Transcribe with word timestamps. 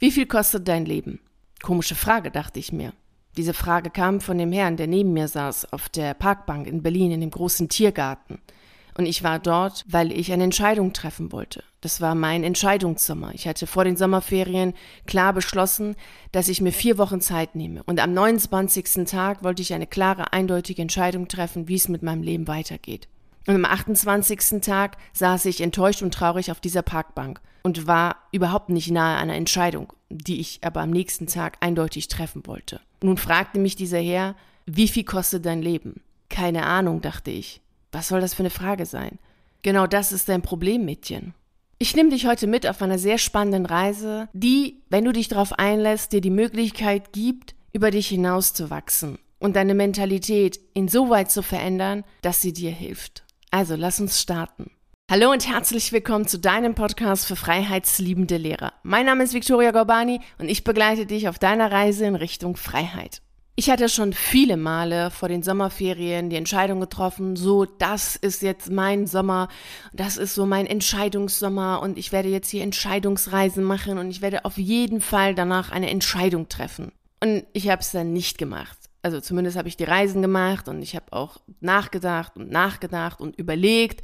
Wie 0.00 0.10
viel 0.10 0.24
kostet 0.24 0.66
dein 0.66 0.86
Leben? 0.86 1.20
Komische 1.62 1.94
Frage, 1.94 2.30
dachte 2.30 2.58
ich 2.58 2.72
mir. 2.72 2.94
Diese 3.36 3.52
Frage 3.52 3.90
kam 3.90 4.22
von 4.22 4.38
dem 4.38 4.50
Herrn, 4.50 4.78
der 4.78 4.86
neben 4.86 5.12
mir 5.12 5.28
saß, 5.28 5.74
auf 5.74 5.90
der 5.90 6.14
Parkbank 6.14 6.66
in 6.66 6.82
Berlin 6.82 7.10
in 7.10 7.20
dem 7.20 7.30
großen 7.30 7.68
Tiergarten. 7.68 8.38
Und 8.96 9.04
ich 9.04 9.22
war 9.22 9.38
dort, 9.38 9.84
weil 9.86 10.10
ich 10.10 10.32
eine 10.32 10.44
Entscheidung 10.44 10.94
treffen 10.94 11.32
wollte. 11.32 11.64
Das 11.82 12.00
war 12.00 12.14
mein 12.14 12.44
Entscheidungssommer. 12.44 13.34
Ich 13.34 13.46
hatte 13.46 13.66
vor 13.66 13.84
den 13.84 13.98
Sommerferien 13.98 14.72
klar 15.06 15.34
beschlossen, 15.34 15.96
dass 16.32 16.48
ich 16.48 16.62
mir 16.62 16.72
vier 16.72 16.96
Wochen 16.96 17.20
Zeit 17.20 17.54
nehme. 17.54 17.82
Und 17.82 18.00
am 18.00 18.14
29. 18.14 19.04
Tag 19.04 19.44
wollte 19.44 19.60
ich 19.60 19.74
eine 19.74 19.86
klare, 19.86 20.32
eindeutige 20.32 20.80
Entscheidung 20.80 21.28
treffen, 21.28 21.68
wie 21.68 21.74
es 21.74 21.88
mit 21.88 22.02
meinem 22.02 22.22
Leben 22.22 22.48
weitergeht. 22.48 23.06
Und 23.46 23.54
am 23.54 23.64
28. 23.64 24.60
Tag 24.60 24.96
saß 25.12 25.46
ich 25.46 25.60
enttäuscht 25.60 26.02
und 26.02 26.12
traurig 26.14 26.50
auf 26.50 26.60
dieser 26.60 26.82
Parkbank 26.82 27.40
und 27.62 27.86
war 27.86 28.16
überhaupt 28.32 28.68
nicht 28.68 28.90
nahe 28.90 29.18
einer 29.18 29.34
Entscheidung, 29.34 29.92
die 30.08 30.40
ich 30.40 30.60
aber 30.62 30.80
am 30.80 30.90
nächsten 30.90 31.26
Tag 31.26 31.56
eindeutig 31.60 32.08
treffen 32.08 32.46
wollte. 32.46 32.80
Nun 33.02 33.16
fragte 33.16 33.58
mich 33.58 33.76
dieser 33.76 33.98
Herr, 33.98 34.34
wie 34.66 34.88
viel 34.88 35.04
kostet 35.04 35.46
dein 35.46 35.62
Leben? 35.62 36.02
Keine 36.28 36.66
Ahnung, 36.66 37.00
dachte 37.00 37.30
ich. 37.30 37.60
Was 37.92 38.08
soll 38.08 38.20
das 38.20 38.34
für 38.34 38.42
eine 38.42 38.50
Frage 38.50 38.86
sein? 38.86 39.18
Genau 39.62 39.86
das 39.86 40.12
ist 40.12 40.28
dein 40.28 40.42
Problem, 40.42 40.84
Mädchen. 40.84 41.34
Ich 41.78 41.96
nehme 41.96 42.10
dich 42.10 42.26
heute 42.26 42.46
mit 42.46 42.66
auf 42.66 42.82
einer 42.82 42.98
sehr 42.98 43.18
spannenden 43.18 43.66
Reise, 43.66 44.28
die, 44.32 44.82
wenn 44.90 45.04
du 45.04 45.12
dich 45.12 45.28
darauf 45.28 45.58
einlässt, 45.58 46.12
dir 46.12 46.20
die 46.20 46.30
Möglichkeit 46.30 47.12
gibt, 47.12 47.54
über 47.72 47.90
dich 47.90 48.08
hinauszuwachsen 48.08 49.18
und 49.38 49.56
deine 49.56 49.74
Mentalität 49.74 50.60
insoweit 50.74 51.30
zu 51.30 51.42
verändern, 51.42 52.04
dass 52.22 52.42
sie 52.42 52.52
dir 52.52 52.70
hilft. 52.70 53.24
Also 53.52 53.74
lass 53.74 54.00
uns 54.00 54.20
starten. 54.20 54.70
Hallo 55.10 55.32
und 55.32 55.48
herzlich 55.48 55.90
willkommen 55.90 56.28
zu 56.28 56.38
deinem 56.38 56.76
Podcast 56.76 57.26
für 57.26 57.34
freiheitsliebende 57.34 58.36
Lehrer. 58.36 58.74
Mein 58.84 59.06
Name 59.06 59.24
ist 59.24 59.34
Victoria 59.34 59.72
Gorbani 59.72 60.20
und 60.38 60.48
ich 60.48 60.62
begleite 60.62 61.04
dich 61.04 61.28
auf 61.28 61.40
deiner 61.40 61.72
Reise 61.72 62.04
in 62.04 62.14
Richtung 62.14 62.54
Freiheit. 62.54 63.22
Ich 63.56 63.68
hatte 63.68 63.88
schon 63.88 64.12
viele 64.12 64.56
Male 64.56 65.10
vor 65.10 65.28
den 65.28 65.42
Sommerferien 65.42 66.30
die 66.30 66.36
Entscheidung 66.36 66.78
getroffen, 66.78 67.34
so, 67.34 67.64
das 67.64 68.14
ist 68.14 68.40
jetzt 68.42 68.70
mein 68.70 69.08
Sommer, 69.08 69.48
das 69.92 70.16
ist 70.16 70.36
so 70.36 70.46
mein 70.46 70.66
Entscheidungssommer 70.66 71.82
und 71.82 71.98
ich 71.98 72.12
werde 72.12 72.28
jetzt 72.28 72.50
hier 72.50 72.62
Entscheidungsreisen 72.62 73.64
machen 73.64 73.98
und 73.98 74.12
ich 74.12 74.22
werde 74.22 74.44
auf 74.44 74.58
jeden 74.58 75.00
Fall 75.00 75.34
danach 75.34 75.72
eine 75.72 75.90
Entscheidung 75.90 76.48
treffen. 76.48 76.92
Und 77.20 77.44
ich 77.52 77.68
habe 77.68 77.82
es 77.82 77.90
dann 77.90 78.12
nicht 78.12 78.38
gemacht 78.38 78.79
also 79.02 79.20
zumindest 79.20 79.56
habe 79.56 79.68
ich 79.68 79.76
die 79.76 79.84
Reisen 79.84 80.22
gemacht 80.22 80.68
und 80.68 80.82
ich 80.82 80.94
habe 80.94 81.12
auch 81.12 81.38
nachgedacht 81.60 82.36
und 82.36 82.50
nachgedacht 82.50 83.20
und 83.20 83.36
überlegt, 83.36 84.02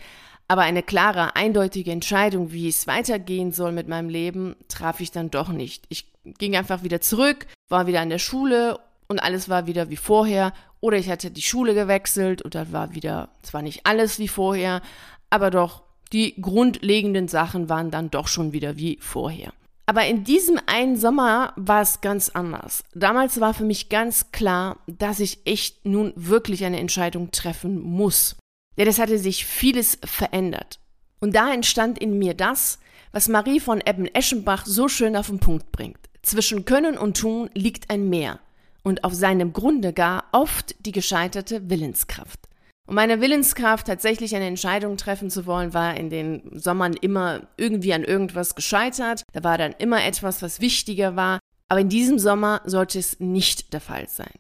aber 0.48 0.62
eine 0.62 0.82
klare, 0.82 1.34
eindeutige 1.34 1.90
Entscheidung, 1.90 2.52
wie 2.52 2.68
es 2.68 2.86
weitergehen 2.86 3.52
soll 3.52 3.72
mit 3.72 3.88
meinem 3.88 4.08
Leben, 4.08 4.54
traf 4.68 5.00
ich 5.00 5.10
dann 5.10 5.30
doch 5.30 5.48
nicht. 5.48 5.84
Ich 5.88 6.06
ging 6.24 6.56
einfach 6.56 6.82
wieder 6.82 7.00
zurück, 7.00 7.46
war 7.68 7.86
wieder 7.86 8.00
an 8.00 8.10
der 8.10 8.18
Schule 8.18 8.78
und 9.08 9.18
alles 9.18 9.48
war 9.48 9.66
wieder 9.66 9.90
wie 9.90 9.96
vorher. 9.96 10.52
Oder 10.80 10.98
ich 10.98 11.10
hatte 11.10 11.30
die 11.30 11.42
Schule 11.42 11.74
gewechselt 11.74 12.42
und 12.42 12.54
dann 12.54 12.72
war 12.72 12.94
wieder, 12.94 13.28
zwar 13.42 13.62
nicht 13.62 13.86
alles 13.86 14.18
wie 14.18 14.28
vorher, 14.28 14.82
aber 15.30 15.50
doch 15.50 15.82
die 16.12 16.40
grundlegenden 16.40 17.26
Sachen 17.26 17.68
waren 17.68 17.90
dann 17.90 18.10
doch 18.10 18.28
schon 18.28 18.52
wieder 18.52 18.76
wie 18.76 18.98
vorher. 19.00 19.52
Aber 19.86 20.04
in 20.04 20.24
diesem 20.24 20.60
einen 20.66 20.96
Sommer 20.96 21.52
war 21.54 21.80
es 21.80 22.00
ganz 22.00 22.28
anders. 22.28 22.82
Damals 22.92 23.40
war 23.40 23.54
für 23.54 23.64
mich 23.64 23.88
ganz 23.88 24.32
klar, 24.32 24.78
dass 24.88 25.20
ich 25.20 25.46
echt 25.46 25.86
nun 25.86 26.12
wirklich 26.16 26.64
eine 26.64 26.80
Entscheidung 26.80 27.30
treffen 27.30 27.80
muss. 27.80 28.36
Denn 28.76 28.88
es 28.88 28.98
hatte 28.98 29.18
sich 29.18 29.46
vieles 29.46 29.98
verändert. 30.04 30.80
Und 31.20 31.36
da 31.36 31.52
entstand 31.52 31.98
in 31.98 32.18
mir 32.18 32.34
das, 32.34 32.80
was 33.12 33.28
Marie 33.28 33.60
von 33.60 33.80
Ebben-Eschenbach 33.80 34.66
so 34.66 34.88
schön 34.88 35.16
auf 35.16 35.28
den 35.28 35.38
Punkt 35.38 35.70
bringt. 35.70 35.98
Zwischen 36.22 36.64
Können 36.64 36.98
und 36.98 37.16
Tun 37.16 37.48
liegt 37.54 37.88
ein 37.88 38.08
Meer 38.08 38.40
und 38.82 39.04
auf 39.04 39.14
seinem 39.14 39.52
Grunde 39.52 39.92
gar 39.92 40.24
oft 40.32 40.74
die 40.84 40.92
gescheiterte 40.92 41.70
Willenskraft. 41.70 42.40
Und 42.86 42.94
meine 42.94 43.20
Willenskraft, 43.20 43.86
tatsächlich 43.86 44.34
eine 44.36 44.46
Entscheidung 44.46 44.96
treffen 44.96 45.28
zu 45.28 45.44
wollen, 45.46 45.74
war 45.74 45.96
in 45.96 46.08
den 46.08 46.42
Sommern 46.52 46.94
immer 46.94 47.48
irgendwie 47.56 47.92
an 47.92 48.04
irgendwas 48.04 48.54
gescheitert. 48.54 49.24
Da 49.32 49.42
war 49.42 49.58
dann 49.58 49.74
immer 49.78 50.04
etwas, 50.04 50.40
was 50.40 50.60
wichtiger 50.60 51.16
war. 51.16 51.40
Aber 51.68 51.80
in 51.80 51.88
diesem 51.88 52.18
Sommer 52.18 52.60
sollte 52.64 52.98
es 52.98 53.18
nicht 53.18 53.72
der 53.72 53.80
Fall 53.80 54.08
sein. 54.08 54.32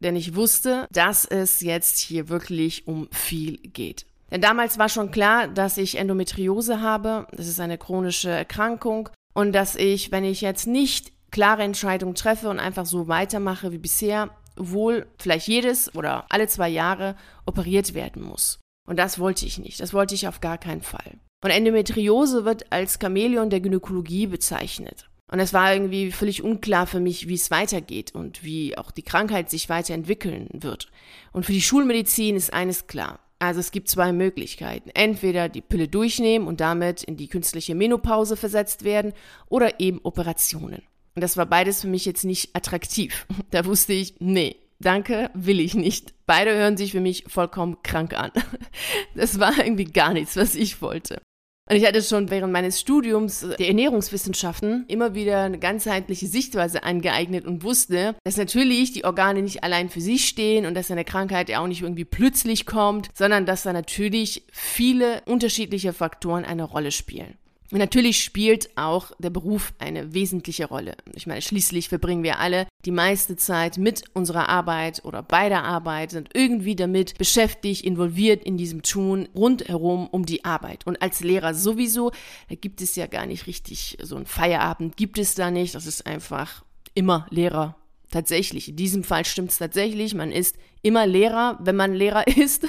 Denn 0.00 0.14
ich 0.14 0.36
wusste, 0.36 0.86
dass 0.92 1.24
es 1.24 1.60
jetzt 1.60 1.98
hier 1.98 2.28
wirklich 2.28 2.86
um 2.86 3.08
viel 3.10 3.56
geht. 3.58 4.06
Denn 4.30 4.40
damals 4.40 4.78
war 4.78 4.88
schon 4.88 5.10
klar, 5.10 5.48
dass 5.48 5.76
ich 5.76 5.98
Endometriose 5.98 6.80
habe. 6.80 7.26
Das 7.32 7.48
ist 7.48 7.58
eine 7.58 7.78
chronische 7.78 8.30
Erkrankung. 8.30 9.08
Und 9.34 9.52
dass 9.52 9.74
ich, 9.74 10.12
wenn 10.12 10.24
ich 10.24 10.40
jetzt 10.40 10.66
nicht 10.66 11.12
klare 11.30 11.62
Entscheidungen 11.62 12.14
treffe 12.14 12.48
und 12.48 12.60
einfach 12.60 12.86
so 12.86 13.08
weitermache 13.08 13.72
wie 13.72 13.78
bisher, 13.78 14.30
wohl 14.58 15.06
vielleicht 15.18 15.48
jedes 15.48 15.94
oder 15.94 16.26
alle 16.28 16.48
zwei 16.48 16.68
Jahre 16.68 17.16
operiert 17.46 17.94
werden 17.94 18.22
muss. 18.22 18.60
Und 18.86 18.98
das 18.98 19.18
wollte 19.18 19.46
ich 19.46 19.58
nicht. 19.58 19.80
Das 19.80 19.92
wollte 19.92 20.14
ich 20.14 20.28
auf 20.28 20.40
gar 20.40 20.58
keinen 20.58 20.82
Fall. 20.82 21.18
Und 21.44 21.50
Endometriose 21.50 22.44
wird 22.44 22.72
als 22.72 22.98
Chamäleon 23.00 23.50
der 23.50 23.60
Gynäkologie 23.60 24.26
bezeichnet. 24.26 25.08
Und 25.30 25.40
es 25.40 25.52
war 25.52 25.74
irgendwie 25.74 26.10
völlig 26.10 26.42
unklar 26.42 26.86
für 26.86 27.00
mich, 27.00 27.28
wie 27.28 27.34
es 27.34 27.50
weitergeht 27.50 28.14
und 28.14 28.42
wie 28.42 28.78
auch 28.78 28.90
die 28.90 29.02
Krankheit 29.02 29.50
sich 29.50 29.68
weiterentwickeln 29.68 30.48
wird. 30.52 30.90
Und 31.32 31.44
für 31.44 31.52
die 31.52 31.60
Schulmedizin 31.60 32.34
ist 32.34 32.52
eines 32.52 32.86
klar. 32.86 33.20
Also 33.38 33.60
es 33.60 33.70
gibt 33.70 33.88
zwei 33.88 34.12
Möglichkeiten. 34.12 34.90
Entweder 34.94 35.48
die 35.48 35.60
Pille 35.60 35.86
durchnehmen 35.86 36.48
und 36.48 36.60
damit 36.60 37.04
in 37.04 37.16
die 37.16 37.28
künstliche 37.28 37.74
Menopause 37.74 38.36
versetzt 38.36 38.84
werden 38.84 39.12
oder 39.48 39.80
eben 39.80 40.00
Operationen. 40.02 40.82
Und 41.18 41.22
das 41.22 41.36
war 41.36 41.46
beides 41.46 41.80
für 41.80 41.88
mich 41.88 42.04
jetzt 42.04 42.24
nicht 42.24 42.54
attraktiv. 42.54 43.26
Da 43.50 43.64
wusste 43.64 43.92
ich, 43.92 44.14
nee, 44.20 44.54
danke, 44.78 45.32
will 45.34 45.58
ich 45.58 45.74
nicht. 45.74 46.14
Beide 46.26 46.54
hören 46.54 46.76
sich 46.76 46.92
für 46.92 47.00
mich 47.00 47.24
vollkommen 47.26 47.78
krank 47.82 48.14
an. 48.14 48.30
Das 49.16 49.40
war 49.40 49.58
irgendwie 49.58 49.86
gar 49.86 50.12
nichts, 50.12 50.36
was 50.36 50.54
ich 50.54 50.80
wollte. 50.80 51.20
Und 51.68 51.74
ich 51.74 51.84
hatte 51.84 52.02
schon 52.02 52.30
während 52.30 52.52
meines 52.52 52.78
Studiums 52.78 53.40
der 53.58 53.66
Ernährungswissenschaften 53.66 54.84
immer 54.86 55.16
wieder 55.16 55.42
eine 55.42 55.58
ganzheitliche 55.58 56.28
Sichtweise 56.28 56.84
angeeignet 56.84 57.46
und 57.46 57.64
wusste, 57.64 58.14
dass 58.22 58.36
natürlich 58.36 58.92
die 58.92 59.04
Organe 59.04 59.42
nicht 59.42 59.64
allein 59.64 59.88
für 59.88 60.00
sich 60.00 60.28
stehen 60.28 60.66
und 60.66 60.74
dass 60.74 60.92
eine 60.92 61.04
Krankheit 61.04 61.48
ja 61.48 61.58
auch 61.58 61.66
nicht 61.66 61.82
irgendwie 61.82 62.04
plötzlich 62.04 62.64
kommt, 62.64 63.08
sondern 63.12 63.44
dass 63.44 63.64
da 63.64 63.72
natürlich 63.72 64.44
viele 64.52 65.22
unterschiedliche 65.26 65.92
Faktoren 65.92 66.44
eine 66.44 66.62
Rolle 66.62 66.92
spielen. 66.92 67.36
Natürlich 67.70 68.24
spielt 68.24 68.70
auch 68.76 69.12
der 69.18 69.28
Beruf 69.28 69.74
eine 69.78 70.14
wesentliche 70.14 70.66
Rolle. 70.66 70.96
Ich 71.14 71.26
meine, 71.26 71.42
schließlich 71.42 71.90
verbringen 71.90 72.22
wir 72.22 72.38
alle 72.38 72.66
die 72.86 72.90
meiste 72.90 73.36
Zeit 73.36 73.76
mit 73.76 74.04
unserer 74.14 74.48
Arbeit 74.48 75.04
oder 75.04 75.22
bei 75.22 75.50
der 75.50 75.64
Arbeit, 75.64 76.12
sind 76.12 76.30
irgendwie 76.32 76.76
damit 76.76 77.18
beschäftigt, 77.18 77.84
involviert 77.84 78.42
in 78.42 78.56
diesem 78.56 78.82
Tun 78.82 79.28
rundherum 79.34 80.06
um 80.06 80.24
die 80.24 80.46
Arbeit. 80.46 80.86
Und 80.86 81.02
als 81.02 81.20
Lehrer 81.20 81.52
sowieso, 81.52 82.10
da 82.48 82.54
gibt 82.54 82.80
es 82.80 82.96
ja 82.96 83.06
gar 83.06 83.26
nicht 83.26 83.46
richtig 83.46 83.98
so 84.00 84.16
ein 84.16 84.24
Feierabend, 84.24 84.96
gibt 84.96 85.18
es 85.18 85.34
da 85.34 85.50
nicht. 85.50 85.74
Das 85.74 85.86
ist 85.86 86.06
einfach 86.06 86.64
immer 86.94 87.26
Lehrer. 87.28 87.76
Tatsächlich, 88.10 88.70
in 88.70 88.76
diesem 88.76 89.04
Fall 89.04 89.26
stimmt 89.26 89.50
es 89.50 89.58
tatsächlich. 89.58 90.14
Man 90.14 90.32
ist 90.32 90.56
immer 90.80 91.06
Lehrer, 91.06 91.58
wenn 91.60 91.76
man 91.76 91.92
Lehrer 91.92 92.26
ist. 92.38 92.66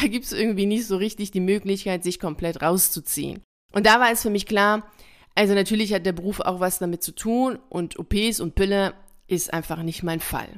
Da 0.00 0.08
gibt 0.08 0.24
es 0.24 0.32
irgendwie 0.32 0.66
nicht 0.66 0.88
so 0.88 0.96
richtig 0.96 1.30
die 1.30 1.38
Möglichkeit, 1.38 2.02
sich 2.02 2.18
komplett 2.18 2.60
rauszuziehen. 2.60 3.40
Und 3.72 3.86
da 3.86 4.00
war 4.00 4.10
es 4.10 4.22
für 4.22 4.30
mich 4.30 4.46
klar, 4.46 4.90
also 5.34 5.54
natürlich 5.54 5.92
hat 5.94 6.06
der 6.06 6.12
Beruf 6.12 6.40
auch 6.40 6.60
was 6.60 6.78
damit 6.78 7.02
zu 7.02 7.12
tun 7.12 7.58
und 7.68 7.98
OPs 7.98 8.40
und 8.40 8.54
Pille 8.54 8.94
ist 9.26 9.52
einfach 9.52 9.82
nicht 9.82 10.02
mein 10.02 10.20
Fall. 10.20 10.48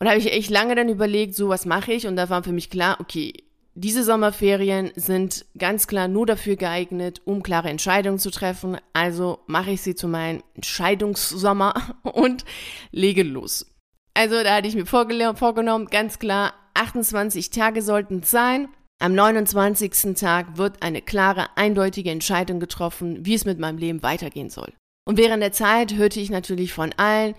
Und 0.00 0.06
da 0.06 0.10
habe 0.10 0.20
ich 0.20 0.32
echt 0.32 0.50
lange 0.50 0.74
dann 0.74 0.88
überlegt, 0.88 1.34
so 1.34 1.48
was 1.48 1.66
mache 1.66 1.92
ich 1.92 2.06
und 2.06 2.16
da 2.16 2.30
war 2.30 2.42
für 2.42 2.52
mich 2.52 2.70
klar, 2.70 2.98
okay, 3.00 3.34
diese 3.74 4.04
Sommerferien 4.04 4.92
sind 4.96 5.46
ganz 5.56 5.86
klar 5.86 6.06
nur 6.06 6.26
dafür 6.26 6.56
geeignet, 6.56 7.22
um 7.24 7.42
klare 7.42 7.70
Entscheidungen 7.70 8.18
zu 8.18 8.30
treffen. 8.30 8.76
Also 8.92 9.40
mache 9.46 9.70
ich 9.70 9.80
sie 9.80 9.94
zu 9.94 10.08
meinem 10.08 10.42
Entscheidungssommer 10.54 11.74
und 12.02 12.44
lege 12.90 13.22
los. 13.22 13.66
Also 14.14 14.42
da 14.42 14.56
hatte 14.56 14.68
ich 14.68 14.74
mir 14.74 14.84
vorgenommen, 14.84 15.86
ganz 15.86 16.18
klar, 16.18 16.52
28 16.74 17.50
Tage 17.50 17.80
sollten 17.80 18.20
es 18.20 18.30
sein. 18.30 18.68
Am 19.02 19.16
29. 19.16 20.14
Tag 20.14 20.58
wird 20.58 20.80
eine 20.80 21.02
klare, 21.02 21.48
eindeutige 21.56 22.12
Entscheidung 22.12 22.60
getroffen, 22.60 23.26
wie 23.26 23.34
es 23.34 23.44
mit 23.44 23.58
meinem 23.58 23.76
Leben 23.76 24.04
weitergehen 24.04 24.48
soll. 24.48 24.72
Und 25.04 25.18
während 25.18 25.42
der 25.42 25.50
Zeit 25.50 25.96
hörte 25.96 26.20
ich 26.20 26.30
natürlich 26.30 26.72
von 26.72 26.92
allen, 26.96 27.34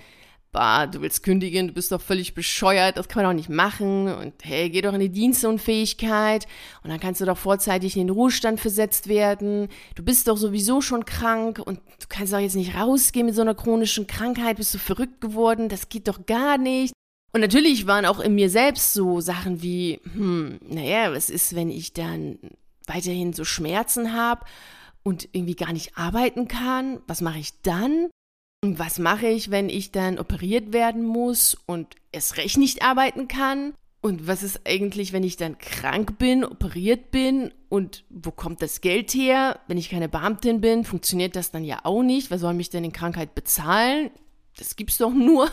bah, 0.51 0.87
du 0.87 0.99
willst 0.99 1.23
kündigen, 1.23 1.69
du 1.69 1.73
bist 1.73 1.93
doch 1.93 2.01
völlig 2.01 2.33
bescheuert, 2.33 2.97
das 2.97 3.07
kann 3.07 3.23
man 3.23 3.31
doch 3.31 3.37
nicht 3.37 3.47
machen 3.47 4.13
und 4.13 4.33
hey, 4.43 4.69
geh 4.69 4.81
doch 4.81 4.93
in 4.93 4.99
die 4.99 5.07
Dienstunfähigkeit 5.07 6.47
und 6.83 6.89
dann 6.89 6.99
kannst 6.99 7.21
du 7.21 7.25
doch 7.25 7.37
vorzeitig 7.37 7.95
in 7.95 8.07
den 8.07 8.13
Ruhestand 8.13 8.59
versetzt 8.59 9.07
werden. 9.07 9.69
Du 9.95 10.03
bist 10.03 10.27
doch 10.27 10.35
sowieso 10.35 10.81
schon 10.81 11.05
krank 11.05 11.59
und 11.65 11.79
du 11.79 12.07
kannst 12.09 12.33
doch 12.33 12.39
jetzt 12.39 12.57
nicht 12.57 12.75
rausgehen 12.75 13.25
mit 13.25 13.35
so 13.35 13.41
einer 13.41 13.55
chronischen 13.55 14.05
Krankheit, 14.05 14.57
bist 14.57 14.73
du 14.73 14.79
verrückt 14.79 15.21
geworden, 15.21 15.69
das 15.69 15.87
geht 15.87 16.09
doch 16.09 16.25
gar 16.25 16.57
nicht. 16.57 16.91
Und 17.33 17.41
natürlich 17.41 17.87
waren 17.87 18.05
auch 18.05 18.19
in 18.19 18.35
mir 18.35 18.49
selbst 18.49 18.93
so 18.93 19.19
Sachen 19.19 19.63
wie, 19.63 19.99
hm, 20.13 20.59
naja, 20.67 21.11
was 21.11 21.31
ist, 21.31 21.55
wenn 21.55 21.69
ich 21.69 21.93
dann 21.93 22.37
weiterhin 22.85 23.33
so 23.33 23.43
Schmerzen 23.43 24.13
habe 24.13 24.45
und 25.01 25.27
irgendwie 25.31 25.55
gar 25.55 25.73
nicht 25.73 25.97
arbeiten 25.97 26.47
kann? 26.47 27.01
Was 27.07 27.21
mache 27.21 27.39
ich 27.39 27.61
dann? 27.63 28.09
Und 28.63 28.77
was 28.77 28.99
mache 28.99 29.27
ich, 29.27 29.49
wenn 29.49 29.67
ich 29.67 29.91
dann 29.91 30.19
operiert 30.19 30.73
werden 30.73 31.03
muss 31.03 31.57
und 31.65 31.95
es 32.11 32.37
recht 32.37 32.57
nicht 32.57 32.83
arbeiten 32.83 33.27
kann? 33.27 33.73
Und 33.99 34.27
was 34.27 34.43
ist 34.43 34.61
eigentlich, 34.65 35.11
wenn 35.11 35.23
ich 35.23 35.35
dann 35.35 35.57
krank 35.57 36.17
bin, 36.19 36.45
operiert 36.45 37.09
bin 37.09 37.51
und 37.67 38.03
wo 38.09 38.31
kommt 38.31 38.61
das 38.61 38.81
Geld 38.81 39.13
her? 39.13 39.59
Wenn 39.67 39.77
ich 39.77 39.89
keine 39.89 40.09
Beamtin 40.09 40.61
bin, 40.61 40.83
funktioniert 40.83 41.35
das 41.35 41.51
dann 41.51 41.63
ja 41.63 41.79
auch 41.83 42.03
nicht. 42.03 42.29
Wer 42.29 42.37
soll 42.37 42.53
mich 42.53 42.69
denn 42.69 42.83
in 42.83 42.91
Krankheit 42.91 43.33
bezahlen? 43.33 44.11
Das 44.57 44.75
gibt's 44.75 44.97
doch 44.97 45.13
nur 45.13 45.49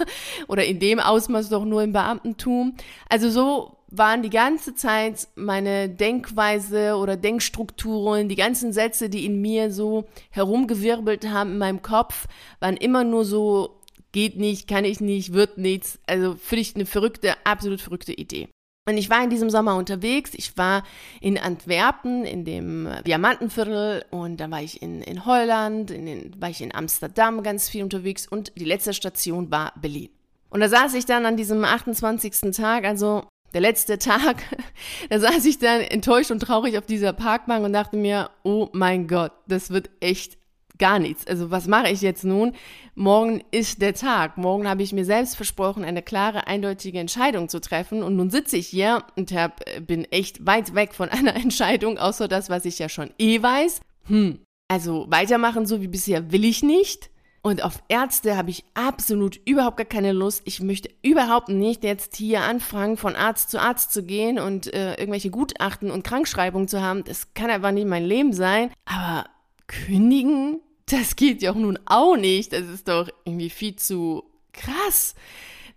oder 0.48 0.64
in 0.64 0.78
dem 0.78 1.00
Ausmaß 1.00 1.48
doch 1.48 1.64
nur 1.64 1.82
im 1.82 1.92
Beamtentum. 1.92 2.76
Also 3.08 3.30
so 3.30 3.76
waren 3.88 4.22
die 4.22 4.30
ganze 4.30 4.74
Zeit 4.74 5.28
meine 5.34 5.88
Denkweise 5.88 6.94
oder 6.94 7.16
Denkstrukturen, 7.16 8.28
die 8.28 8.36
ganzen 8.36 8.72
Sätze, 8.72 9.10
die 9.10 9.26
in 9.26 9.40
mir 9.40 9.72
so 9.72 10.04
herumgewirbelt 10.30 11.28
haben 11.28 11.52
in 11.52 11.58
meinem 11.58 11.82
Kopf, 11.82 12.28
waren 12.60 12.76
immer 12.76 13.04
nur 13.04 13.24
so, 13.24 13.80
geht 14.12 14.36
nicht, 14.36 14.68
kann 14.68 14.84
ich 14.84 15.00
nicht, 15.00 15.32
wird 15.32 15.58
nichts. 15.58 15.98
Also 16.06 16.36
für 16.36 16.56
dich 16.56 16.74
eine 16.76 16.86
verrückte, 16.86 17.34
absolut 17.44 17.80
verrückte 17.80 18.12
Idee. 18.12 18.48
Und 18.90 18.98
ich 18.98 19.08
war 19.08 19.22
in 19.22 19.30
diesem 19.30 19.50
Sommer 19.50 19.76
unterwegs. 19.76 20.32
Ich 20.34 20.56
war 20.58 20.82
in 21.20 21.38
Antwerpen, 21.38 22.24
in 22.24 22.44
dem 22.44 22.88
Diamantenviertel 23.06 24.04
und 24.10 24.38
dann 24.38 24.50
war 24.50 24.62
ich 24.62 24.82
in, 24.82 25.00
in 25.02 25.24
Holland, 25.24 25.90
in 25.90 26.06
den, 26.06 26.40
war 26.40 26.50
ich 26.50 26.60
in 26.60 26.74
Amsterdam 26.74 27.42
ganz 27.42 27.68
viel 27.68 27.82
unterwegs 27.82 28.26
und 28.26 28.52
die 28.56 28.64
letzte 28.64 28.92
Station 28.92 29.50
war 29.50 29.72
Berlin. 29.80 30.10
Und 30.50 30.60
da 30.60 30.68
saß 30.68 30.94
ich 30.94 31.06
dann 31.06 31.24
an 31.24 31.36
diesem 31.36 31.64
28. 31.64 32.52
Tag, 32.52 32.84
also 32.84 33.22
der 33.54 33.60
letzte 33.60 33.98
Tag, 33.98 34.42
da 35.10 35.20
saß 35.20 35.44
ich 35.44 35.58
dann 35.58 35.80
enttäuscht 35.80 36.32
und 36.32 36.40
traurig 36.40 36.76
auf 36.76 36.86
dieser 36.86 37.12
Parkbank 37.12 37.64
und 37.64 37.72
dachte 37.72 37.96
mir, 37.96 38.30
oh 38.42 38.68
mein 38.72 39.06
Gott, 39.06 39.32
das 39.46 39.70
wird 39.70 39.90
echt 40.00 40.39
gar 40.80 40.98
nichts. 40.98 41.24
Also 41.28 41.52
was 41.52 41.68
mache 41.68 41.90
ich 41.90 42.00
jetzt 42.00 42.24
nun? 42.24 42.54
Morgen 42.96 43.44
ist 43.52 43.80
der 43.80 43.94
Tag. 43.94 44.36
Morgen 44.36 44.68
habe 44.68 44.82
ich 44.82 44.92
mir 44.92 45.04
selbst 45.04 45.36
versprochen, 45.36 45.84
eine 45.84 46.02
klare, 46.02 46.48
eindeutige 46.48 46.98
Entscheidung 46.98 47.48
zu 47.48 47.60
treffen. 47.60 48.02
Und 48.02 48.16
nun 48.16 48.30
sitze 48.30 48.56
ich 48.56 48.66
hier 48.66 49.04
und 49.14 49.30
hab, 49.32 49.60
bin 49.86 50.04
echt 50.06 50.44
weit 50.44 50.74
weg 50.74 50.94
von 50.94 51.08
einer 51.10 51.36
Entscheidung, 51.36 51.98
außer 51.98 52.26
das, 52.26 52.50
was 52.50 52.64
ich 52.64 52.80
ja 52.80 52.88
schon 52.88 53.10
eh 53.18 53.40
weiß. 53.40 53.80
Hm, 54.06 54.40
also 54.66 55.06
weitermachen 55.08 55.66
so 55.66 55.80
wie 55.80 55.88
bisher 55.88 56.32
will 56.32 56.44
ich 56.44 56.64
nicht. 56.64 57.10
Und 57.42 57.62
auf 57.64 57.82
Ärzte 57.88 58.36
habe 58.36 58.50
ich 58.50 58.64
absolut 58.74 59.40
überhaupt 59.46 59.78
gar 59.78 59.86
keine 59.86 60.12
Lust. 60.12 60.42
Ich 60.44 60.60
möchte 60.60 60.90
überhaupt 61.02 61.48
nicht 61.48 61.84
jetzt 61.84 62.16
hier 62.16 62.42
anfangen, 62.42 62.98
von 62.98 63.16
Arzt 63.16 63.50
zu 63.50 63.58
Arzt 63.58 63.92
zu 63.92 64.02
gehen 64.02 64.38
und 64.38 64.72
äh, 64.74 64.94
irgendwelche 64.96 65.30
Gutachten 65.30 65.90
und 65.90 66.04
Krankschreibungen 66.04 66.68
zu 66.68 66.82
haben. 66.82 67.02
Das 67.04 67.32
kann 67.32 67.48
einfach 67.48 67.70
nicht 67.70 67.86
mein 67.86 68.04
Leben 68.04 68.34
sein. 68.34 68.70
Aber 68.84 69.24
kündigen, 69.68 70.60
das 70.92 71.16
geht 71.16 71.42
ja 71.42 71.52
auch 71.52 71.56
nun 71.56 71.78
auch 71.86 72.16
nicht. 72.16 72.52
Das 72.52 72.68
ist 72.68 72.88
doch 72.88 73.08
irgendwie 73.24 73.50
viel 73.50 73.76
zu 73.76 74.24
krass. 74.52 75.14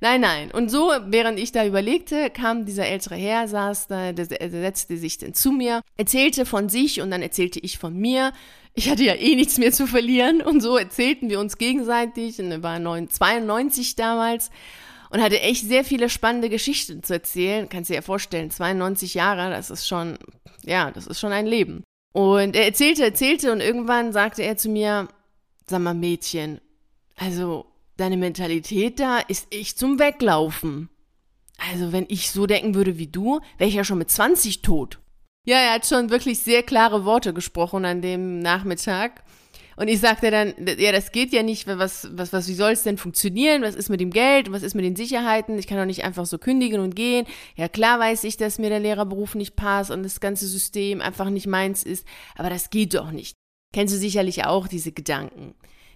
Nein, 0.02 0.20
nein. 0.22 0.52
Und 0.52 0.70
so, 0.70 0.92
während 1.06 1.40
ich 1.40 1.54
da 1.54 1.66
überlegte, 1.66 2.30
kam 2.30 2.66
dieser 2.66 2.88
ältere 2.88 3.16
Herr, 3.16 3.48
saß 3.48 3.88
da, 3.88 4.12
der, 4.12 4.26
der 4.26 4.50
setzte 4.50 4.98
sich 4.98 5.18
dann 5.18 5.34
zu 5.34 5.52
mir, 5.52 5.82
erzählte 5.96 6.46
von 6.46 6.68
sich 6.68 7.00
und 7.00 7.10
dann 7.10 7.22
erzählte 7.22 7.60
ich 7.60 7.78
von 7.78 7.96
mir. 7.96 8.34
Ich 8.74 8.90
hatte 8.90 9.04
ja 9.04 9.14
eh 9.14 9.36
nichts 9.36 9.58
mehr 9.60 9.72
zu 9.72 9.88
verlieren 9.88 10.42
und 10.42 10.60
so 10.60 10.76
erzählten 10.76 11.30
wir 11.30 11.40
uns 11.40 11.58
gegenseitig 11.58 12.40
und 12.40 12.52
er 12.52 12.64
war 12.64 12.80
92 12.80 13.96
damals 13.96 14.50
und 15.10 15.22
hatte 15.22 15.40
echt 15.40 15.66
sehr 15.66 15.86
viele 15.86 16.10
spannende 16.10 16.50
Geschichten 16.50 17.04
zu 17.04 17.14
erzählen. 17.14 17.70
Kannst 17.70 17.90
dir 17.90 17.96
ja 17.96 18.02
vorstellen, 18.02 18.52
92 18.52 19.14
Jahre, 19.14 19.52
das 19.52 19.70
ist 19.70 19.88
schon, 19.88 20.18
ja, 20.66 20.92
das 20.92 21.08
ist 21.08 21.20
schon 21.20 21.32
ein 21.32 21.46
Leben. 21.46 21.84
Und 22.14 22.56
er 22.56 22.66
erzählte, 22.66 23.04
erzählte 23.04 23.52
und 23.52 23.60
irgendwann 23.60 24.14
sagte 24.14 24.44
er 24.44 24.56
zu 24.56 24.70
mir, 24.70 25.08
sag 25.68 25.82
mal 25.82 25.94
Mädchen, 25.94 26.62
also 27.18 27.66
deine 27.98 28.18
Mentalität 28.18 29.00
da 29.00 29.20
ist 29.20 29.54
echt 29.54 29.78
zum 29.78 30.00
Weglaufen. 30.00 30.90
Also, 31.72 31.92
wenn 31.92 32.06
ich 32.10 32.32
so 32.32 32.46
denken 32.46 32.76
würde 32.76 32.98
wie 32.98 33.08
du, 33.08 33.40
wäre 33.58 33.70
ich 33.70 33.76
ja 33.76 33.84
schon 33.84 33.98
mit 33.98 34.10
20 34.10 34.62
tot. 34.62 35.00
Ja, 35.46 35.58
er 35.58 35.74
hat 35.74 35.86
schon 35.86 36.10
wirklich 36.10 36.40
sehr 36.40 36.64
klare 36.64 37.06
Worte 37.06 37.34
gesprochen 37.34 37.86
an 37.86 38.02
dem 38.02 38.40
Nachmittag. 38.40 39.24
Und 39.76 39.88
ich 39.88 40.00
sagte 40.00 40.32
dann, 40.32 40.54
ja, 40.78 40.92
das 40.92 41.12
geht 41.12 41.34
ja 41.34 41.44
nicht, 41.44 41.68
was, 41.68 42.10
was, 42.12 42.34
was, 42.34 42.48
wie 42.48 42.54
soll 42.54 42.72
es 42.72 42.84
denn 42.84 42.98
funktionieren? 42.98 43.62
Was 43.62 43.76
ist 43.76 43.90
mit 43.90 44.00
dem 44.00 44.12
Geld? 44.12 44.52
Was 44.52 44.64
ist 44.64 44.76
mit 44.76 44.86
den 44.86 44.96
Sicherheiten? 44.96 45.58
Ich 45.58 45.68
kann 45.68 45.78
doch 45.78 45.86
nicht 45.86 46.04
einfach 46.04 46.26
so 46.26 46.38
kündigen 46.38 46.80
und 46.82 46.96
gehen. 46.96 47.26
Ja, 47.56 47.68
klar 47.68 48.00
weiß 48.00 48.24
ich, 48.26 48.38
dass 48.38 48.60
mir 48.60 48.70
der 48.70 48.80
Lehrerberuf 48.80 49.36
nicht 49.36 49.56
passt 49.56 49.92
und 49.92 50.04
das 50.04 50.20
ganze 50.20 50.48
System 50.48 51.02
einfach 51.02 51.30
nicht 51.30 51.48
meins 51.48 51.84
ist. 51.84 52.06
Aber 52.36 52.50
das 52.50 52.70
geht 52.70 52.94
doch 52.94 53.12
nicht. 53.12 53.36
Kennst 53.74 53.94
du 53.94 53.98
sicherlich 53.98 54.46
auch 54.46 54.68
diese 54.68 54.92
Gedanken. 54.92 55.56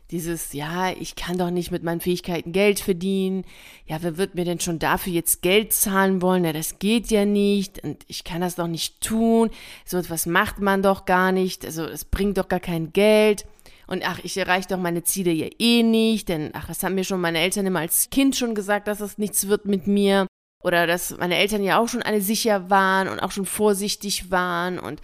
Dieses, 0.09 0.53
ja, 0.53 0.91
ich 0.91 1.15
kann 1.15 1.37
doch 1.37 1.51
nicht 1.51 1.69
mit 1.69 1.83
meinen 1.83 1.99
Fähigkeiten 1.99 2.53
Geld 2.53 2.79
verdienen. 2.79 3.43
Ja, 3.85 3.97
wer 4.01 4.17
wird 4.17 4.35
mir 4.35 4.45
denn 4.45 4.61
schon 4.61 4.79
dafür 4.79 5.11
jetzt 5.11 5.41
Geld 5.41 5.73
zahlen 5.73 6.21
wollen? 6.21 6.45
Ja, 6.45 6.53
das 6.53 6.79
geht 6.79 7.11
ja 7.11 7.25
nicht. 7.25 7.83
Und 7.83 8.05
ich 8.07 8.23
kann 8.23 8.39
das 8.39 8.55
doch 8.55 8.67
nicht 8.67 9.01
tun. 9.01 9.49
So 9.83 9.97
etwas 9.97 10.25
macht 10.25 10.59
man 10.59 10.81
doch 10.81 11.03
gar 11.03 11.33
nicht. 11.33 11.65
Also, 11.65 11.83
es 11.83 12.05
bringt 12.05 12.37
doch 12.37 12.47
gar 12.47 12.61
kein 12.61 12.93
Geld. 12.93 13.45
Und 13.87 14.05
ach, 14.05 14.19
ich 14.23 14.37
erreiche 14.37 14.67
doch 14.67 14.77
meine 14.77 15.03
Ziele 15.03 15.31
ja 15.31 15.47
eh 15.59 15.81
nicht. 15.81 16.29
Denn, 16.29 16.51
ach, 16.53 16.67
das 16.67 16.83
haben 16.83 16.95
mir 16.95 17.03
schon 17.03 17.21
meine 17.21 17.39
Eltern 17.39 17.65
immer 17.65 17.79
als 17.79 18.09
Kind 18.09 18.35
schon 18.35 18.53
gesagt, 18.53 18.87
dass 18.87 18.99
das 18.99 19.17
nichts 19.17 19.47
wird 19.47 19.65
mit 19.65 19.87
mir. 19.87 20.27
Oder 20.63 20.87
dass 20.87 21.17
meine 21.17 21.37
Eltern 21.37 21.63
ja 21.63 21.79
auch 21.79 21.87
schon 21.87 22.01
alle 22.01 22.21
sicher 22.21 22.69
waren 22.69 23.07
und 23.07 23.19
auch 23.19 23.31
schon 23.31 23.45
vorsichtig 23.45 24.29
waren. 24.29 24.79
Und 24.79 25.01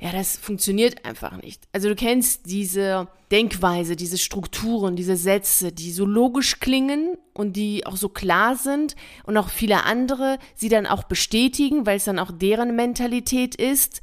ja, 0.00 0.12
das 0.12 0.36
funktioniert 0.36 1.04
einfach 1.04 1.42
nicht. 1.42 1.64
Also 1.72 1.88
du 1.88 1.94
kennst 1.94 2.46
diese 2.46 3.08
Denkweise, 3.30 3.96
diese 3.96 4.16
Strukturen, 4.16 4.96
diese 4.96 5.16
Sätze, 5.16 5.72
die 5.72 5.92
so 5.92 6.06
logisch 6.06 6.58
klingen 6.58 7.18
und 7.34 7.54
die 7.54 7.86
auch 7.86 7.96
so 7.96 8.08
klar 8.08 8.56
sind 8.56 8.96
und 9.24 9.36
auch 9.36 9.50
viele 9.50 9.84
andere 9.84 10.38
sie 10.54 10.70
dann 10.70 10.86
auch 10.86 11.04
bestätigen, 11.04 11.84
weil 11.84 11.98
es 11.98 12.04
dann 12.04 12.18
auch 12.18 12.30
deren 12.32 12.74
Mentalität 12.76 13.54
ist. 13.54 14.00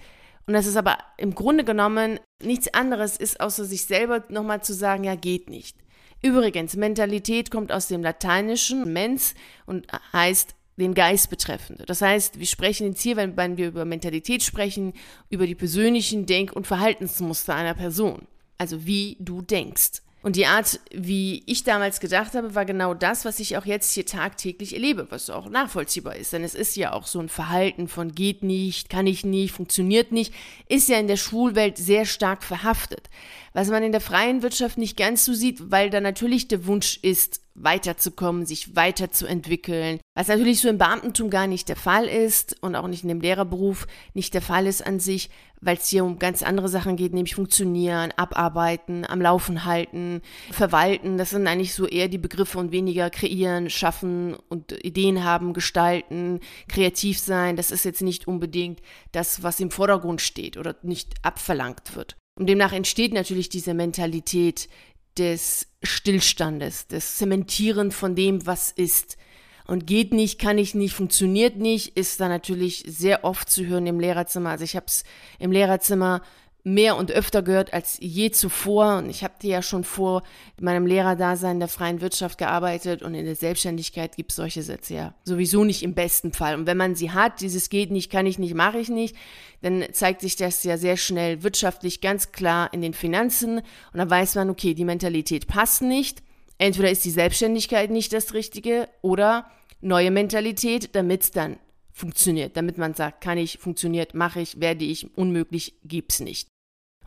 Und 0.48 0.54
das 0.54 0.66
ist 0.66 0.78
aber 0.78 0.98
im 1.18 1.36
Grunde 1.36 1.66
genommen 1.66 2.20
nichts 2.42 2.74
anderes 2.74 3.18
ist, 3.18 3.42
außer 3.42 3.66
sich 3.66 3.86
selber 3.86 4.24
nochmal 4.30 4.64
zu 4.64 4.74
sagen, 4.74 5.04
ja, 5.04 5.16
geht 5.16 5.50
nicht. 5.50 5.78
Übrigens, 6.24 6.76
Mentalität 6.76 7.52
kommt 7.52 7.72
aus 7.72 7.88
dem 7.88 8.02
Lateinischen 8.02 8.92
mens 8.92 9.36
und 9.66 9.88
heißt 10.14 10.56
den 10.78 10.94
Geist 10.94 11.30
betreffende. 11.30 11.86
Das 11.86 12.02
heißt, 12.02 12.40
wir 12.40 12.46
sprechen 12.46 12.88
jetzt 12.88 13.02
hier, 13.02 13.18
wenn, 13.18 13.36
wenn 13.36 13.58
wir 13.58 13.68
über 13.68 13.84
Mentalität 13.84 14.44
sprechen, 14.44 14.94
über 15.30 15.48
die 15.48 15.56
persönlichen 15.56 16.26
Denk- 16.26 16.54
und 16.54 16.66
Verhaltensmuster 16.66 17.54
einer 17.54 17.74
Person. 17.74 18.28
Also 18.58 18.86
wie 18.86 19.18
du 19.20 19.42
denkst. 19.42 20.02
Und 20.28 20.36
die 20.36 20.46
Art, 20.46 20.82
wie 20.92 21.42
ich 21.46 21.64
damals 21.64 22.02
gedacht 22.02 22.34
habe, 22.34 22.54
war 22.54 22.66
genau 22.66 22.94
das, 22.94 23.24
was 23.24 23.40
ich 23.40 23.56
auch 23.56 23.66
jetzt 23.66 23.94
hier 23.94 24.06
tagtäglich 24.06 24.74
erlebe, 24.74 25.08
was 25.10 25.30
auch 25.30 25.48
nachvollziehbar 25.48 26.18
ist. 26.18 26.34
Denn 26.34 26.44
es 26.44 26.54
ist 26.54 26.76
ja 26.76 26.92
auch 26.92 27.08
so 27.08 27.22
ein 27.22 27.30
Verhalten 27.30 27.88
von 27.88 28.14
geht 28.14 28.44
nicht, 28.44 28.90
kann 28.90 29.08
ich 29.08 29.24
nicht, 29.24 29.54
funktioniert 29.54 30.12
nicht, 30.12 30.34
ist 30.68 30.90
ja 30.90 31.00
in 31.00 31.08
der 31.08 31.16
Schulwelt 31.16 31.78
sehr 31.78 32.04
stark 32.04 32.44
verhaftet. 32.44 33.10
Was 33.58 33.70
man 33.70 33.82
in 33.82 33.92
der 33.92 34.02
freien 34.02 34.44
Wirtschaft 34.44 34.78
nicht 34.78 34.98
ganz 34.98 35.26
so 35.26 35.34
sieht, 35.34 35.72
weil 35.72 35.90
da 35.90 36.00
natürlich 36.00 36.48
der 36.48 36.68
Wunsch 36.68 37.00
ist, 37.02 37.42
weiterzukommen, 37.56 38.46
sich 38.46 38.76
weiterzuentwickeln, 38.76 40.00
was 40.14 40.28
natürlich 40.28 40.62
so 40.62 40.70
im 40.70 40.78
Beamtentum 40.78 41.32
gar 41.32 41.48
nicht 41.48 41.68
der 41.68 41.76
Fall 41.76 42.06
ist 42.06 42.56
und 42.62 42.76
auch 42.76 42.86
nicht 42.88 43.02
in 43.02 43.10
dem 43.10 43.20
Lehrerberuf 43.20 43.88
nicht 44.14 44.36
der 44.36 44.44
Fall 44.44 44.68
ist 44.68 44.86
an 44.86 45.00
sich, 45.00 45.32
weil 45.60 45.76
es 45.76 45.88
hier 45.88 46.06
um 46.06 46.20
ganz 46.20 46.44
andere 46.44 46.70
Sachen 46.70 46.98
geht, 46.98 47.16
nämlich 47.16 47.34
funktionieren, 47.34 48.14
abarbeiten, 48.16 49.08
am 49.10 49.22
Laufen 49.22 49.66
halten, 49.66 50.22
verwalten. 50.52 51.18
Das 51.18 51.32
sind 51.32 51.48
eigentlich 51.48 51.74
so 51.74 51.88
eher 51.88 52.10
die 52.10 52.20
Begriffe 52.20 52.60
und 52.60 52.72
weniger 52.72 53.10
kreieren, 53.10 53.72
schaffen 53.72 54.38
und 54.50 54.72
Ideen 54.86 55.24
haben, 55.24 55.54
gestalten, 55.54 56.42
kreativ 56.68 57.18
sein. 57.18 57.56
Das 57.56 57.72
ist 57.72 57.86
jetzt 57.86 58.04
nicht 58.04 58.28
unbedingt 58.28 58.82
das, 59.14 59.42
was 59.42 59.60
im 59.60 59.72
Vordergrund 59.72 60.22
steht 60.22 60.58
oder 60.58 60.76
nicht 60.84 61.16
abverlangt 61.24 61.96
wird. 61.96 62.18
Und 62.38 62.48
demnach 62.48 62.72
entsteht 62.72 63.14
natürlich 63.14 63.50
diese 63.50 63.74
Mentalität 63.74 64.70
des 65.18 65.68
Stillstandes, 65.82 66.86
des 66.86 67.18
Zementieren 67.18 67.92
von 67.92 68.16
dem, 68.16 68.46
was 68.46 68.72
ist. 68.72 69.18
Und 69.66 69.88
geht 69.88 70.14
nicht, 70.14 70.40
kann 70.40 70.60
ich 70.60 70.76
nicht, 70.76 70.94
funktioniert 70.94 71.58
nicht, 71.58 71.98
ist 71.98 72.22
da 72.22 72.30
natürlich 72.30 72.84
sehr 72.88 73.24
oft 73.24 73.50
zu 73.50 73.66
hören 73.66 73.88
im 73.88 74.00
Lehrerzimmer. 74.00 74.52
Also 74.52 74.64
ich 74.64 74.76
habe 74.76 74.86
es 74.86 75.04
im 75.40 75.52
Lehrerzimmer 75.52 76.22
mehr 76.68 76.98
und 76.98 77.12
öfter 77.12 77.42
gehört 77.42 77.74
als 77.74 77.98
je 78.02 78.30
zuvor. 78.30 78.98
Und 78.98 79.10
ich 79.10 79.24
habe 79.24 79.36
ja 79.44 79.62
schon 79.62 79.86
vor 79.86 80.24
meinem 80.60 80.86
Lehrerdasein 80.86 81.54
in 81.54 81.60
der 81.60 81.70
freien 81.70 82.02
Wirtschaft 82.02 82.38
gearbeitet 82.38 83.02
und 83.02 83.14
in 83.14 83.26
der 83.26 83.36
Selbstständigkeit 83.36 84.18
gibt 84.18 84.32
es 84.32 84.36
solche 84.36 84.62
Sätze 84.62 84.94
ja 84.94 85.14
sowieso 85.24 85.64
nicht 85.64 85.82
im 85.82 85.94
besten 85.94 86.34
Fall. 86.34 86.56
Und 86.56 86.68
wenn 86.68 86.78
man 86.78 86.96
sie 86.96 87.12
hat, 87.12 87.40
dieses 87.40 87.70
geht 87.70 87.90
nicht, 87.90 88.12
kann 88.12 88.26
ich 88.26 88.38
nicht, 88.38 88.54
mache 88.54 88.80
ich 88.80 88.90
nicht, 88.90 89.16
dann 89.62 89.86
zeigt 89.94 90.22
sich 90.22 90.36
das 90.36 90.64
ja 90.64 90.78
sehr 90.78 90.98
schnell 90.98 91.42
wirtschaftlich 91.42 92.02
ganz 92.02 92.34
klar 92.34 92.74
in 92.74 92.82
den 92.82 92.94
Finanzen. 92.94 93.60
Und 93.60 93.66
dann 93.94 94.10
weiß 94.10 94.36
man, 94.36 94.50
okay, 94.50 94.74
die 94.74 94.86
Mentalität 94.86 95.48
passt 95.48 95.82
nicht. 95.82 96.22
Entweder 96.58 96.92
ist 96.92 97.06
die 97.06 97.12
Selbstständigkeit 97.12 97.92
nicht 97.92 98.12
das 98.12 98.34
Richtige 98.34 98.90
oder 99.02 99.50
neue 99.80 100.12
Mentalität, 100.12 100.96
damit 100.96 101.24
es 101.24 101.32
dann 101.32 101.60
funktioniert, 101.94 102.58
damit 102.58 102.78
man 102.78 102.94
sagt, 102.94 103.22
kann 103.22 103.38
ich, 103.38 103.58
funktioniert, 103.58 104.14
mache 104.14 104.42
ich, 104.42 104.60
werde 104.60 104.84
ich, 104.84 105.16
unmöglich, 105.18 105.76
gibt's 105.84 106.20
nicht. 106.20 106.48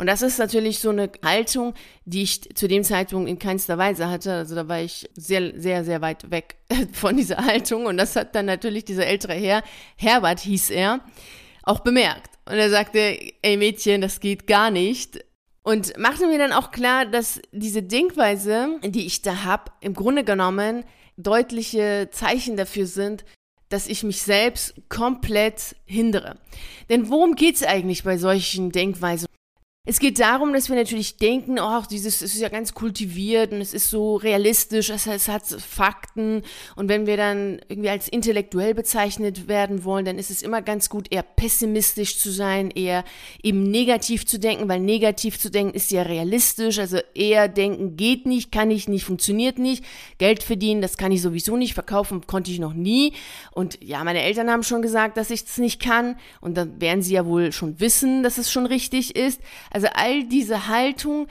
Und 0.01 0.07
das 0.07 0.23
ist 0.23 0.39
natürlich 0.39 0.79
so 0.79 0.89
eine 0.89 1.11
Haltung, 1.23 1.75
die 2.07 2.23
ich 2.23 2.55
zu 2.55 2.67
dem 2.67 2.85
Zeitpunkt 2.85 3.29
in 3.29 3.39
keinster 3.39 3.77
Weise 3.77 4.09
hatte. 4.09 4.33
Also 4.33 4.55
da 4.55 4.67
war 4.67 4.81
ich 4.81 5.07
sehr, 5.15 5.53
sehr, 5.61 5.85
sehr 5.85 6.01
weit 6.01 6.31
weg 6.31 6.57
von 6.95 7.19
dieser 7.19 7.45
Haltung. 7.45 7.85
Und 7.85 7.99
das 7.99 8.17
hat 8.17 8.35
dann 8.35 8.47
natürlich 8.47 8.87
dieser 8.87 9.07
ältere 9.07 9.35
Herr, 9.35 9.63
Herbert 9.97 10.41
hieß 10.41 10.71
er, 10.71 11.01
auch 11.65 11.81
bemerkt. 11.81 12.31
Und 12.47 12.55
er 12.55 12.71
sagte, 12.71 13.19
ey 13.43 13.59
Mädchen, 13.59 14.01
das 14.01 14.21
geht 14.21 14.47
gar 14.47 14.71
nicht. 14.71 15.23
Und 15.65 15.95
machte 15.99 16.27
mir 16.27 16.39
dann 16.39 16.55
auch 16.55 16.71
klar, 16.71 17.05
dass 17.05 17.43
diese 17.53 17.83
Denkweise, 17.83 18.79
die 18.83 19.05
ich 19.05 19.21
da 19.21 19.45
habe, 19.45 19.71
im 19.83 19.93
Grunde 19.93 20.25
genommen 20.25 20.85
deutliche 21.19 22.09
Zeichen 22.11 22.57
dafür 22.57 22.87
sind, 22.87 23.27
dass 23.69 23.87
ich 23.87 24.03
mich 24.03 24.23
selbst 24.23 24.75
komplett 24.89 25.77
hindere. 25.85 26.39
Denn 26.89 27.11
worum 27.11 27.35
geht 27.35 27.57
es 27.57 27.65
eigentlich 27.65 28.03
bei 28.03 28.17
solchen 28.17 28.73
Denkweisen? 28.73 29.27
Es 29.91 29.99
geht 29.99 30.21
darum, 30.21 30.53
dass 30.53 30.69
wir 30.69 30.77
natürlich 30.77 31.17
denken, 31.17 31.59
ach, 31.59 31.85
dieses 31.85 32.23
ist 32.23 32.39
ja 32.39 32.49
ganz 32.49 32.75
kultiviert 32.75 33.51
und 33.51 33.61
es 33.61 33.75
ist 33.75 33.91
so 33.91 34.15
realistisch, 34.15 34.89
es, 34.89 35.09
es 35.09 35.27
hat 35.27 35.45
Fakten. 35.45 36.43
Und 36.77 36.89
wenn 36.89 37.09
wir 37.09 37.17
dann 37.17 37.61
irgendwie 37.67 37.89
als 37.89 38.07
intellektuell 38.07 38.73
bezeichnet 38.73 39.49
werden 39.49 39.83
wollen, 39.83 40.05
dann 40.05 40.17
ist 40.17 40.31
es 40.31 40.43
immer 40.43 40.63
ganz 40.63 40.91
gut, 40.91 41.09
eher 41.11 41.25
pessimistisch 41.25 42.21
zu 42.21 42.31
sein, 42.31 42.71
eher 42.71 43.03
eben 43.43 43.65
negativ 43.65 44.27
zu 44.27 44.39
denken, 44.39 44.69
weil 44.69 44.79
negativ 44.79 45.41
zu 45.41 45.51
denken 45.51 45.75
ist 45.75 45.91
ja 45.91 46.03
realistisch, 46.03 46.79
also 46.79 46.99
eher 47.17 47.49
denken 47.49 47.97
geht 47.97 48.27
nicht, 48.27 48.53
kann 48.53 48.71
ich 48.71 48.87
nicht, 48.87 49.05
funktioniert 49.05 49.59
nicht, 49.59 49.85
Geld 50.19 50.45
verdienen, 50.45 50.83
das 50.83 50.99
kann 50.99 51.11
ich 51.11 51.21
sowieso 51.21 51.57
nicht, 51.57 51.75
verkaufen 51.75 52.29
konnte 52.29 52.53
ich 52.53 52.61
noch 52.61 52.75
nie. 52.75 53.13
Und 53.51 53.83
ja, 53.83 54.05
meine 54.05 54.23
Eltern 54.23 54.51
haben 54.51 54.63
schon 54.63 54.83
gesagt, 54.83 55.17
dass 55.17 55.31
ich 55.31 55.43
es 55.43 55.59
nicht 55.59 55.83
kann. 55.83 56.15
Und 56.41 56.57
dann 56.57 56.81
werden 56.81 57.03
sie 57.03 57.15
ja 57.15 57.27
wohl 57.27 57.51
schon 57.51 57.81
wissen, 57.81 58.23
dass 58.23 58.39
es 58.39 58.53
schon 58.53 58.67
richtig 58.67 59.17
ist. 59.17 59.41
Also 59.81 59.95
all 59.95 60.25
diese 60.25 60.69
Haltung 60.69 61.27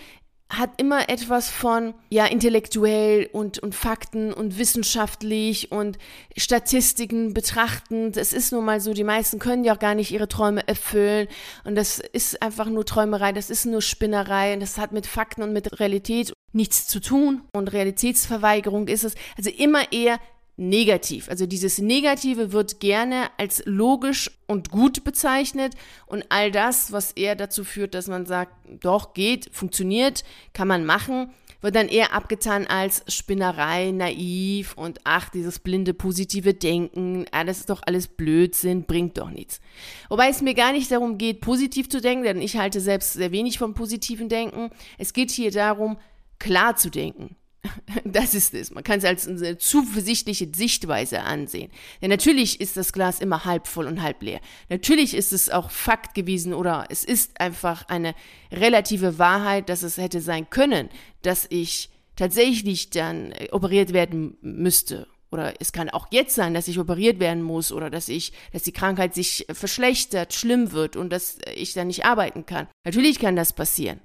hat 0.50 0.72
immer 0.78 1.08
etwas 1.08 1.52
von, 1.52 1.94
ja, 2.10 2.26
intellektuell 2.26 3.30
und, 3.32 3.60
und 3.60 3.76
Fakten 3.76 4.34
und 4.34 4.58
wissenschaftlich 4.58 5.72
und 5.72 6.00
Statistiken 6.36 7.36
betrachtend. 7.36 8.18
Es 8.18 8.34
ist 8.34 8.52
nun 8.52 8.66
mal 8.66 8.82
so, 8.82 8.94
die 8.94 9.04
meisten 9.04 9.38
können 9.38 9.64
ja 9.64 9.76
auch 9.76 9.80
gar 9.80 9.94
nicht 9.94 10.10
ihre 10.10 10.28
Träume 10.28 10.68
erfüllen. 10.68 11.28
Und 11.64 11.76
das 11.76 12.00
ist 12.00 12.42
einfach 12.42 12.66
nur 12.66 12.84
Träumerei, 12.84 13.34
das 13.34 13.52
ist 13.52 13.68
nur 13.68 13.84
Spinnerei 13.84 14.56
und 14.56 14.62
das 14.62 14.80
hat 14.80 14.94
mit 14.94 15.06
Fakten 15.06 15.44
und 15.44 15.54
mit 15.54 15.80
Realität 15.80 16.34
nichts 16.52 16.88
zu 16.88 17.00
tun. 17.00 17.42
Und 17.54 17.72
Realitätsverweigerung 17.72 18.88
ist 18.88 19.04
es. 19.04 19.14
Also 19.38 19.52
immer 19.52 19.92
eher 19.92 20.18
negativ. 20.60 21.30
Also 21.30 21.46
dieses 21.46 21.80
Negative 21.80 22.52
wird 22.52 22.80
gerne 22.80 23.30
als 23.38 23.64
logisch 23.66 24.30
und 24.46 24.70
gut 24.70 25.04
bezeichnet 25.06 25.74
und 26.06 26.26
all 26.30 26.52
das, 26.52 26.92
was 26.92 27.14
eher 27.14 27.36
dazu 27.36 27.64
führt, 27.64 27.94
dass 27.94 28.08
man 28.08 28.26
sagt, 28.26 28.52
doch, 28.82 29.14
geht, 29.14 29.50
funktioniert, 29.54 30.24
kann 30.54 30.68
man 30.68 30.86
machen, 30.86 31.32
wird 31.62 31.76
dann 31.76 31.88
eher 31.88 32.14
abgetan 32.14 32.68
als 32.68 33.04
Spinnerei, 33.08 33.92
naiv 33.92 34.74
und 34.76 35.00
ach, 35.06 35.30
dieses 35.30 35.60
blinde 35.60 35.94
positive 35.94 36.54
Denken, 36.54 37.26
ah, 37.32 37.46
das 37.46 37.60
ist 37.60 37.70
doch 37.70 37.82
alles 37.86 38.08
Blödsinn, 38.08 38.84
bringt 38.84 39.18
doch 39.18 39.30
nichts. 39.30 39.62
Wobei 40.10 40.30
es 40.30 40.42
mir 40.42 40.54
gar 40.56 40.74
nicht 40.74 40.92
darum 40.92 41.18
geht, 41.18 41.42
positiv 41.42 41.90
zu 41.90 42.02
denken, 42.02 42.24
denn 42.24 42.42
ich 42.42 42.58
halte 42.58 42.82
selbst 42.82 43.14
sehr 43.14 43.32
wenig 43.32 43.58
vom 43.58 43.74
positiven 43.74 44.28
Denken. 44.28 44.72
Es 44.98 45.14
geht 45.14 45.32
hier 45.32 45.52
darum, 45.52 45.98
klar 46.38 46.76
zu 46.76 46.90
denken. 46.90 47.36
Das 48.06 48.36
ist 48.36 48.54
es. 48.54 48.72
Man 48.72 48.84
kann 48.84 49.00
es 49.00 49.06
als 49.06 49.28
eine 49.28 49.58
zuversichtliche 49.58 50.50
Sichtweise 50.56 51.22
ansehen. 51.22 51.72
Denn 52.02 52.10
natürlich 52.10 52.62
ist 52.62 52.78
das 52.78 52.94
Glas 52.94 53.20
immer 53.20 53.46
halb 53.46 53.68
voll 53.68 53.88
und 53.88 54.02
halb 54.02 54.22
leer. 54.22 54.40
Natürlich 54.70 55.14
ist 55.14 55.34
es 55.34 55.50
auch 55.50 55.70
Fakt 55.72 56.16
gewesen 56.16 56.54
oder 56.54 56.86
es 56.90 57.04
ist 57.04 57.40
einfach 57.40 57.88
eine 57.88 58.16
relative 58.52 59.20
Wahrheit, 59.20 59.70
dass 59.70 59.84
es 59.84 59.98
hätte 59.98 60.22
sein 60.22 60.50
können, 60.50 60.90
dass 61.22 61.48
ich 61.50 61.90
tatsächlich 62.16 62.90
dann 62.90 63.32
äh, 63.32 63.50
operiert 63.52 63.94
werden 63.94 64.38
müsste. 64.42 65.08
Oder 65.32 65.54
es 65.60 65.72
kann 65.72 65.90
auch 65.90 66.08
jetzt 66.10 66.34
sein, 66.34 66.56
dass 66.56 66.68
ich 66.68 66.80
operiert 66.80 67.20
werden 67.20 67.44
muss 67.44 67.72
oder 67.72 67.92
dass 67.92 68.10
ich, 68.10 68.34
dass 68.52 68.64
die 68.64 68.72
Krankheit 68.72 69.14
sich 69.14 69.46
verschlechtert, 69.52 70.34
schlimm 70.34 70.72
wird 70.72 70.96
und 70.96 71.12
dass 71.12 71.38
ich 71.56 71.74
dann 71.74 71.88
nicht 71.88 72.04
arbeiten 72.04 72.48
kann. 72.48 72.68
Natürlich 72.84 73.20
kann 73.20 73.36
das 73.36 73.54
passieren. 73.54 74.00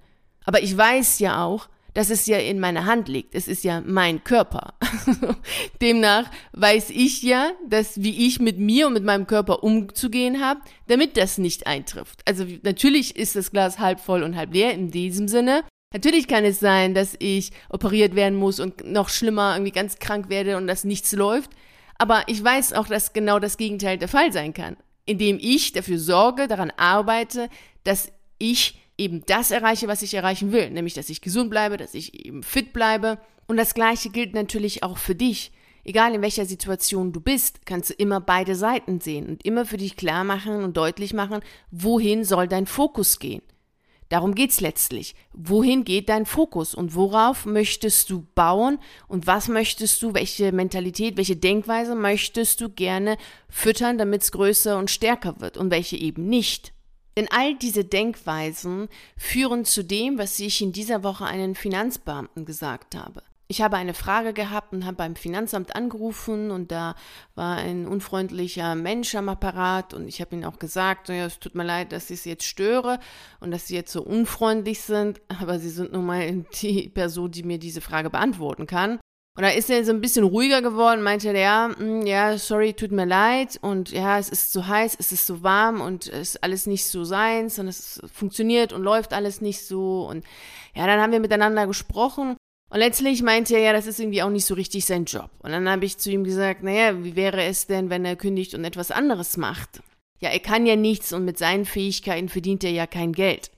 Aber 0.45 0.63
ich 0.63 0.77
weiß 0.77 1.21
ja 1.21 1.43
auch, 1.43 1.69
dass 1.95 2.11
es 2.11 2.27
ja 2.27 2.39
in 2.39 2.61
meiner 2.61 2.85
Hand 2.85 3.09
liegt. 3.09 3.35
Es 3.35 3.49
ist 3.49 3.65
ja 3.65 3.81
mein 3.81 4.23
Körper. 4.25 4.75
Demnach 5.81 6.31
weiß 6.53 6.91
ich 6.91 7.23
ja, 7.23 7.53
dass 7.67 8.03
wie 8.03 8.27
ich 8.27 8.41
mit 8.41 8.59
mir 8.59 8.89
und 8.89 8.93
mit 8.93 9.05
meinem 9.05 9.27
Körper 9.27 9.63
umzugehen 9.63 10.45
habe, 10.45 10.61
damit 10.89 11.17
das 11.17 11.39
nicht 11.39 11.67
eintrifft. 11.67 12.21
Also 12.27 12.45
natürlich 12.63 13.17
ist 13.17 13.37
das 13.37 13.53
Glas 13.53 13.79
halb 13.79 14.01
voll 14.01 14.23
und 14.25 14.37
halb 14.37 14.53
leer 14.53 14.73
in 14.73 14.91
diesem 14.91 15.29
Sinne. 15.29 15.63
Natürlich 15.93 16.27
kann 16.27 16.45
es 16.45 16.59
sein, 16.59 16.93
dass 16.93 17.15
ich 17.21 17.53
operiert 17.69 18.17
werden 18.17 18.37
muss 18.37 18.59
und 18.59 18.85
noch 18.85 19.09
schlimmer 19.09 19.55
irgendwie 19.55 19.71
ganz 19.71 20.01
krank 20.01 20.29
werde 20.29 20.57
und 20.57 20.67
dass 20.67 20.83
nichts 20.83 21.13
läuft. 21.13 21.51
Aber 21.97 22.25
ich 22.27 22.43
weiß 22.43 22.73
auch, 22.73 22.89
dass 22.89 23.13
genau 23.13 23.39
das 23.39 23.57
Gegenteil 23.57 23.99
der 23.99 24.09
Fall 24.09 24.33
sein 24.33 24.53
kann. 24.53 24.77
Indem 25.07 25.39
ich 25.41 25.73
dafür 25.73 26.01
sorge, 26.01 26.49
daran 26.49 26.73
arbeite, 26.77 27.49
dass 27.85 28.11
ich 28.39 28.81
eben 28.99 29.25
das 29.27 29.51
erreiche, 29.51 29.89
was 29.89 30.03
ich 30.03 30.15
erreichen 30.15 30.53
will, 30.53 30.71
nämlich 30.71 30.95
dass 30.95 31.11
ich 31.11 31.21
gesund 31.21 31.51
bleibe, 31.51 31.77
dass 31.77 31.95
ich 31.95 32.27
eben 32.27 32.43
fit 32.43 32.73
bleibe. 32.73 33.19
Und 33.47 33.57
das 33.57 33.75
Gleiche 33.75 34.11
gilt 34.11 34.35
natürlich 34.35 34.83
auch 34.83 34.99
für 34.99 35.15
dich. 35.15 35.53
Egal 35.85 36.15
in 36.15 36.23
welcher 36.23 36.47
Situation 36.47 37.13
du 37.13 37.21
bist, 37.21 37.67
kannst 37.67 37.91
du 37.91 37.95
immer 37.95 38.21
beide 38.21 38.57
Seiten 38.57 39.01
sehen 39.01 39.29
und 39.29 39.45
immer 39.45 39.67
für 39.67 39.77
dich 39.77 39.97
klar 39.97 40.25
machen 40.25 40.65
und 40.65 40.77
deutlich 40.77 41.13
machen, 41.13 41.41
wohin 41.71 42.25
soll 42.25 42.49
dein 42.49 42.67
Fokus 42.67 43.19
gehen. 43.19 43.43
Darum 44.09 44.35
geht's 44.35 44.61
letztlich. 44.61 45.15
Wohin 45.33 45.85
geht 45.85 46.09
dein 46.09 46.25
Fokus 46.25 46.75
und 46.75 46.95
worauf 46.95 47.47
möchtest 47.47 48.11
du 48.11 48.27
bauen 48.35 48.79
und 49.09 49.27
was 49.27 49.49
möchtest 49.49 50.03
du, 50.03 50.15
welche 50.15 50.53
Mentalität, 50.53 51.17
welche 51.17 51.37
Denkweise 51.37 51.95
möchtest 51.95 52.61
du 52.61 52.69
gerne 52.69 53.17
füttern, 53.49 53.99
damit 53.99 54.23
es 54.23 54.33
größer 54.33 54.79
und 54.79 54.91
stärker 54.91 55.41
wird 55.41 55.57
und 55.57 55.71
welche 55.71 55.97
eben 55.97 56.29
nicht. 56.29 56.73
Denn 57.17 57.29
all 57.31 57.55
diese 57.55 57.85
Denkweisen 57.85 58.89
führen 59.17 59.65
zu 59.65 59.85
dem, 59.85 60.19
was 60.19 60.39
ich 60.41 60.61
in 60.61 60.73
dieser 60.73 61.05
Woche 61.05 61.25
einen 61.25 61.55
Finanzbeamten 61.55 62.45
gesagt 62.45 62.97
habe. 62.97 63.23
Ich 63.47 63.61
habe 63.61 63.77
eine 63.77 63.93
Frage 63.93 64.33
gehabt 64.33 64.73
und 64.73 64.87
habe 64.87 64.97
beim 64.97 65.17
Finanzamt 65.17 65.77
angerufen 65.77 66.51
und 66.51 66.73
da 66.73 66.95
war 67.35 67.59
ein 67.59 67.87
unfreundlicher 67.87 68.75
Mensch 68.75 69.15
am 69.15 69.29
Apparat 69.29 69.93
und 69.93 70.09
ich 70.09 70.23
habe 70.23 70.35
ihm 70.35 70.45
auch 70.45 70.59
gesagt, 70.59 71.11
ja, 71.11 71.27
es 71.27 71.39
tut 71.39 71.55
mir 71.55 71.63
leid, 71.63 71.93
dass 71.93 72.09
ich 72.09 72.23
Sie 72.23 72.31
jetzt 72.31 72.47
störe 72.47 72.99
und 73.41 73.51
dass 73.51 73.67
Sie 73.67 73.75
jetzt 73.75 73.93
so 73.93 74.03
unfreundlich 74.03 74.81
sind, 74.81 75.21
aber 75.29 75.59
Sie 75.59 75.69
sind 75.69 75.93
nun 75.93 76.07
mal 76.07 76.33
die 76.63 76.89
Person, 76.89 77.31
die 77.31 77.43
mir 77.43 77.59
diese 77.59 77.83
Frage 77.83 78.09
beantworten 78.09 78.67
kann. 78.67 78.99
Und 79.37 79.43
da 79.43 79.49
ist 79.49 79.69
er 79.69 79.85
so 79.85 79.91
ein 79.91 80.01
bisschen 80.01 80.25
ruhiger 80.25 80.63
geworden, 80.63 81.03
meinte 81.03 81.29
er, 81.29 81.39
ja, 81.39 81.71
hm, 81.77 82.07
ja, 82.07 82.39
sorry, 82.39 82.73
tut 82.73 82.93
mir 82.93 83.05
leid 83.05 83.59
und 83.63 83.91
ja, 83.91 84.17
es 84.19 84.29
ist 84.29 84.53
zu 84.53 84.69
heiß, 84.69 84.97
es 85.01 85.11
ist 85.11 85.27
zu 85.27 85.43
warm 85.43 85.81
und 85.81 86.07
es 86.07 86.37
ist 86.37 86.45
alles 86.45 86.67
nicht 86.67 86.85
so 86.85 87.03
seins 87.03 87.59
und 87.59 87.67
es 87.67 88.01
funktioniert 88.13 88.73
und 88.73 88.85
läuft 88.85 89.13
alles 89.13 89.41
nicht 89.41 89.67
so 89.67 90.07
und 90.09 90.25
ja, 90.77 90.87
dann 90.87 91.01
haben 91.01 91.11
wir 91.11 91.19
miteinander 91.19 91.67
gesprochen 91.67 92.37
und 92.71 92.79
letztlich 92.79 93.23
meinte 93.23 93.55
er, 93.55 93.61
ja, 93.61 93.73
das 93.73 93.87
ist 93.87 94.01
irgendwie 94.01 94.23
auch 94.23 94.31
nicht 94.31 94.47
so 94.47 94.55
richtig 94.55 94.85
sein 94.85 95.05
Job. 95.05 95.31
Und 95.41 95.53
dann 95.53 95.69
habe 95.69 95.85
ich 95.85 95.99
zu 95.99 96.11
ihm 96.11 96.25
gesagt, 96.25 96.65
naja, 96.65 97.05
wie 97.05 97.15
wäre 97.15 97.45
es 97.45 97.69
denn, 97.69 97.89
wenn 97.89 98.05
er 98.05 98.17
kündigt 98.17 98.55
und 98.55 98.65
etwas 98.65 98.91
anderes 98.91 99.37
macht? 99.37 99.81
Ja, 100.21 100.31
er 100.31 100.41
kann 100.41 100.67
ja 100.67 100.75
nichts 100.75 101.13
und 101.13 101.25
mit 101.25 101.39
seinen 101.39 101.67
Fähigkeiten 101.67 102.29
verdient 102.29 102.65
er 102.65 102.73
ja 102.73 102.87
kein 102.87 103.13
Geld. 103.13 103.51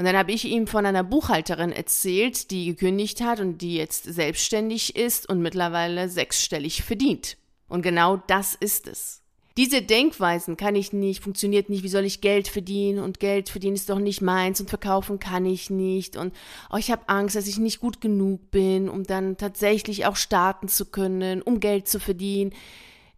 Und 0.00 0.06
dann 0.06 0.16
habe 0.16 0.32
ich 0.32 0.46
ihm 0.46 0.66
von 0.66 0.86
einer 0.86 1.04
Buchhalterin 1.04 1.72
erzählt, 1.72 2.50
die 2.50 2.64
gekündigt 2.64 3.20
hat 3.20 3.38
und 3.38 3.58
die 3.58 3.74
jetzt 3.74 4.04
selbstständig 4.04 4.96
ist 4.96 5.28
und 5.28 5.42
mittlerweile 5.42 6.08
sechsstellig 6.08 6.82
verdient. 6.84 7.36
Und 7.68 7.82
genau 7.82 8.16
das 8.16 8.54
ist 8.54 8.88
es. 8.88 9.20
Diese 9.58 9.82
Denkweisen 9.82 10.56
kann 10.56 10.74
ich 10.74 10.94
nicht, 10.94 11.22
funktioniert 11.22 11.68
nicht, 11.68 11.82
wie 11.82 11.90
soll 11.90 12.06
ich 12.06 12.22
Geld 12.22 12.48
verdienen? 12.48 13.00
Und 13.00 13.20
Geld 13.20 13.50
verdienen 13.50 13.76
ist 13.76 13.90
doch 13.90 13.98
nicht 13.98 14.22
meins 14.22 14.58
und 14.58 14.70
verkaufen 14.70 15.18
kann 15.18 15.44
ich 15.44 15.68
nicht. 15.68 16.16
Und 16.16 16.34
oh, 16.72 16.78
ich 16.78 16.90
habe 16.90 17.06
Angst, 17.10 17.36
dass 17.36 17.46
ich 17.46 17.58
nicht 17.58 17.78
gut 17.78 18.00
genug 18.00 18.50
bin, 18.50 18.88
um 18.88 19.04
dann 19.04 19.36
tatsächlich 19.36 20.06
auch 20.06 20.16
starten 20.16 20.68
zu 20.68 20.86
können, 20.86 21.42
um 21.42 21.60
Geld 21.60 21.88
zu 21.88 22.00
verdienen, 22.00 22.54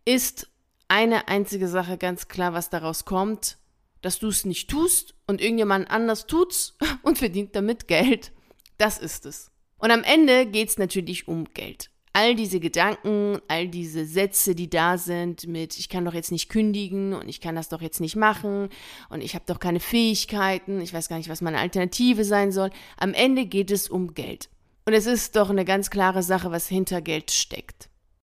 ist 0.04 0.48
eine 0.88 1.28
einzige 1.28 1.68
Sache 1.68 1.96
ganz 1.96 2.26
klar, 2.26 2.54
was 2.54 2.70
daraus 2.70 3.04
kommt, 3.04 3.58
dass 4.02 4.18
du 4.18 4.28
es 4.28 4.44
nicht 4.44 4.68
tust 4.68 5.14
und 5.26 5.40
irgendjemand 5.40 5.90
anders 5.90 6.26
tut's 6.26 6.76
und 7.02 7.18
verdient 7.18 7.56
damit 7.56 7.88
Geld. 7.88 8.32
Das 8.76 8.98
ist 8.98 9.26
es. 9.26 9.50
Und 9.78 9.90
am 9.90 10.04
Ende 10.04 10.46
geht's 10.46 10.78
natürlich 10.78 11.26
um 11.26 11.44
Geld. 11.54 11.90
All 12.12 12.34
diese 12.34 12.60
Gedanken, 12.60 13.40
all 13.48 13.68
diese 13.68 14.04
Sätze, 14.04 14.54
die 14.54 14.68
da 14.68 14.98
sind 14.98 15.46
mit, 15.46 15.78
ich 15.78 15.88
kann 15.88 16.04
doch 16.04 16.12
jetzt 16.12 16.30
nicht 16.30 16.50
kündigen 16.50 17.14
und 17.14 17.26
ich 17.28 17.40
kann 17.40 17.56
das 17.56 17.70
doch 17.70 17.80
jetzt 17.80 18.00
nicht 18.00 18.16
machen 18.16 18.68
und 19.08 19.22
ich 19.22 19.34
habe 19.34 19.46
doch 19.46 19.58
keine 19.58 19.80
Fähigkeiten, 19.80 20.82
ich 20.82 20.92
weiß 20.92 21.08
gar 21.08 21.16
nicht, 21.16 21.30
was 21.30 21.40
meine 21.40 21.58
Alternative 21.58 22.24
sein 22.24 22.52
soll. 22.52 22.70
Am 22.98 23.14
Ende 23.14 23.46
geht 23.46 23.70
es 23.70 23.88
um 23.88 24.12
Geld. 24.12 24.50
Und 24.84 24.92
es 24.92 25.06
ist 25.06 25.36
doch 25.36 25.48
eine 25.48 25.64
ganz 25.64 25.90
klare 25.90 26.22
Sache, 26.22 26.50
was 26.50 26.68
hinter 26.68 27.00
Geld 27.00 27.30
steckt. 27.30 27.88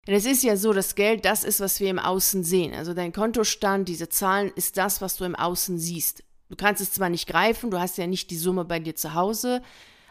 Denn 0.07 0.15
es 0.15 0.25
ist 0.25 0.43
ja 0.43 0.55
so, 0.55 0.73
dass 0.73 0.95
Geld 0.95 1.25
das 1.25 1.43
ist, 1.43 1.59
was 1.59 1.79
wir 1.79 1.89
im 1.89 1.99
Außen 1.99 2.43
sehen. 2.43 2.73
Also 2.73 2.93
dein 2.93 3.13
Kontostand, 3.13 3.87
diese 3.87 4.09
Zahlen, 4.09 4.51
ist 4.55 4.77
das, 4.77 5.01
was 5.01 5.17
du 5.17 5.25
im 5.25 5.35
Außen 5.35 5.77
siehst. 5.77 6.23
Du 6.49 6.55
kannst 6.55 6.81
es 6.81 6.91
zwar 6.91 7.09
nicht 7.09 7.27
greifen, 7.27 7.69
du 7.69 7.79
hast 7.79 7.97
ja 7.97 8.07
nicht 8.07 8.31
die 8.31 8.37
Summe 8.37 8.65
bei 8.65 8.79
dir 8.79 8.95
zu 8.95 9.13
Hause, 9.13 9.61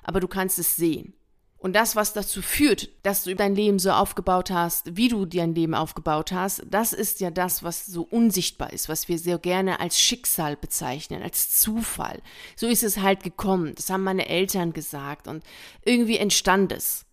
aber 0.05 0.21
du 0.21 0.29
kannst 0.29 0.59
es 0.59 0.77
sehen. 0.77 1.15
Und 1.61 1.75
das, 1.75 1.97
was 1.97 2.13
dazu 2.13 2.41
führt, 2.41 2.89
dass 3.03 3.25
du 3.25 3.35
dein 3.35 3.57
Leben 3.57 3.81
so 3.81 3.91
aufgebaut 3.91 4.53
hast, 4.53 4.97
wie 4.97 5.09
du 5.09 5.27
dein 5.27 5.57
Leben 5.57 5.75
aufgebaut 5.75 6.31
hast, 6.31 6.63
das 6.71 6.93
ist 6.93 7.19
ja 7.19 7.33
das, 7.33 7.65
was 7.65 7.85
so 7.85 8.03
unsichtbar 8.03 8.73
ist, 8.73 8.89
was 8.89 9.09
wir 9.09 9.19
sehr 9.19 9.39
gerne 9.39 9.81
als 9.81 9.99
Schicksal 9.99 10.57
bezeichnen, 10.57 11.21
als 11.21 11.51
Zufall. 11.59 12.23
So 12.55 12.69
ist 12.69 12.85
es 12.85 12.99
halt 12.99 13.25
gekommen. 13.25 13.75
Das 13.75 13.91
haben 13.91 14.05
meine 14.05 14.29
Eltern 14.29 14.73
gesagt 14.73 15.27
und 15.27 15.43
irgendwie 15.85 16.19
entstand 16.19 16.71
es. 16.71 17.05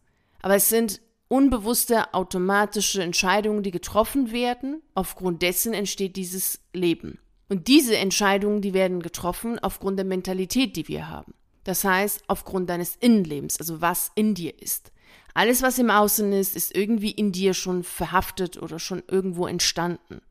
Aber 0.43 0.55
es 0.55 0.69
sind 0.69 1.01
unbewusste, 1.27 2.13
automatische 2.13 3.01
Entscheidungen, 3.03 3.63
die 3.63 3.71
getroffen 3.71 4.31
werden. 4.31 4.81
Aufgrund 4.93 5.41
dessen 5.41 5.73
entsteht 5.73 6.15
dieses 6.15 6.59
Leben. 6.73 7.19
Und 7.49 7.67
diese 7.67 7.97
Entscheidungen, 7.97 8.61
die 8.61 8.73
werden 8.73 9.01
getroffen 9.01 9.59
aufgrund 9.59 9.99
der 9.99 10.05
Mentalität, 10.05 10.75
die 10.75 10.87
wir 10.87 11.09
haben. 11.09 11.33
Das 11.63 11.83
heißt, 11.83 12.23
aufgrund 12.27 12.69
deines 12.69 12.95
Innenlebens, 12.95 13.59
also 13.59 13.81
was 13.81 14.11
in 14.15 14.35
dir 14.35 14.61
ist. 14.61 14.91
Alles, 15.33 15.61
was 15.61 15.77
im 15.79 15.89
Außen 15.89 16.31
ist, 16.31 16.55
ist 16.55 16.75
irgendwie 16.75 17.11
in 17.11 17.31
dir 17.31 17.53
schon 17.53 17.83
verhaftet 17.83 18.61
oder 18.61 18.79
schon 18.79 19.03
irgendwo 19.07 19.47
entstanden. 19.47 20.21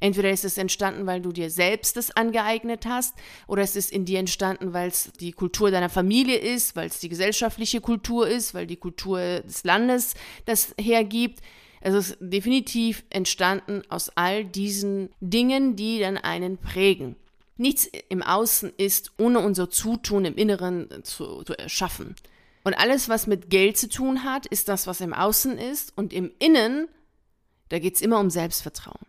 Entweder 0.00 0.30
ist 0.30 0.44
es 0.44 0.58
entstanden, 0.58 1.06
weil 1.06 1.20
du 1.20 1.32
dir 1.32 1.50
selbst 1.50 1.96
es 1.96 2.10
angeeignet 2.10 2.86
hast, 2.86 3.14
oder 3.46 3.62
es 3.62 3.76
ist 3.76 3.90
in 3.90 4.04
dir 4.04 4.18
entstanden, 4.18 4.72
weil 4.72 4.88
es 4.88 5.10
die 5.20 5.32
Kultur 5.32 5.70
deiner 5.70 5.88
Familie 5.88 6.36
ist, 6.36 6.76
weil 6.76 6.88
es 6.88 7.00
die 7.00 7.08
gesellschaftliche 7.08 7.80
Kultur 7.80 8.28
ist, 8.28 8.52
weil 8.52 8.66
die 8.66 8.76
Kultur 8.76 9.40
des 9.40 9.64
Landes 9.64 10.14
das 10.44 10.74
hergibt. 10.78 11.40
Es 11.80 11.94
ist 11.94 12.18
definitiv 12.20 13.04
entstanden 13.10 13.82
aus 13.88 14.10
all 14.16 14.44
diesen 14.44 15.10
Dingen, 15.20 15.76
die 15.76 16.00
dann 16.00 16.18
einen 16.18 16.58
prägen. 16.58 17.16
Nichts 17.58 17.88
im 18.08 18.22
Außen 18.22 18.72
ist 18.76 19.12
ohne 19.18 19.40
unser 19.40 19.70
Zutun 19.70 20.26
im 20.26 20.34
Inneren 20.34 20.88
zu, 21.04 21.42
zu 21.42 21.54
erschaffen. 21.58 22.14
Und 22.64 22.74
alles, 22.74 23.08
was 23.08 23.26
mit 23.26 23.48
Geld 23.48 23.78
zu 23.78 23.88
tun 23.88 24.24
hat, 24.24 24.44
ist 24.46 24.68
das, 24.68 24.86
was 24.86 25.00
im 25.00 25.14
Außen 25.14 25.56
ist. 25.56 25.96
Und 25.96 26.12
im 26.12 26.32
Innen, 26.38 26.88
da 27.68 27.78
geht 27.78 27.94
es 27.94 28.00
immer 28.00 28.18
um 28.18 28.28
Selbstvertrauen. 28.28 29.06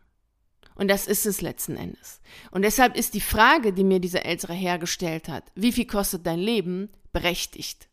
Und 0.78 0.90
das 0.90 1.08
ist 1.08 1.26
es 1.26 1.42
letzten 1.42 1.76
Endes. 1.76 2.22
Und 2.52 2.62
deshalb 2.62 2.96
ist 2.96 3.16
die 3.16 3.22
Frage, 3.22 3.74
die 3.74 3.84
mir 3.84 4.00
dieser 4.00 4.26
ältere 4.26 4.54
Herr 4.54 4.78
gestellt 4.78 5.28
hat, 5.28 5.44
wie 5.56 5.72
viel 5.72 5.88
kostet 5.88 6.26
dein 6.28 6.40
Leben, 6.40 6.90
berechtigt. 7.12 7.88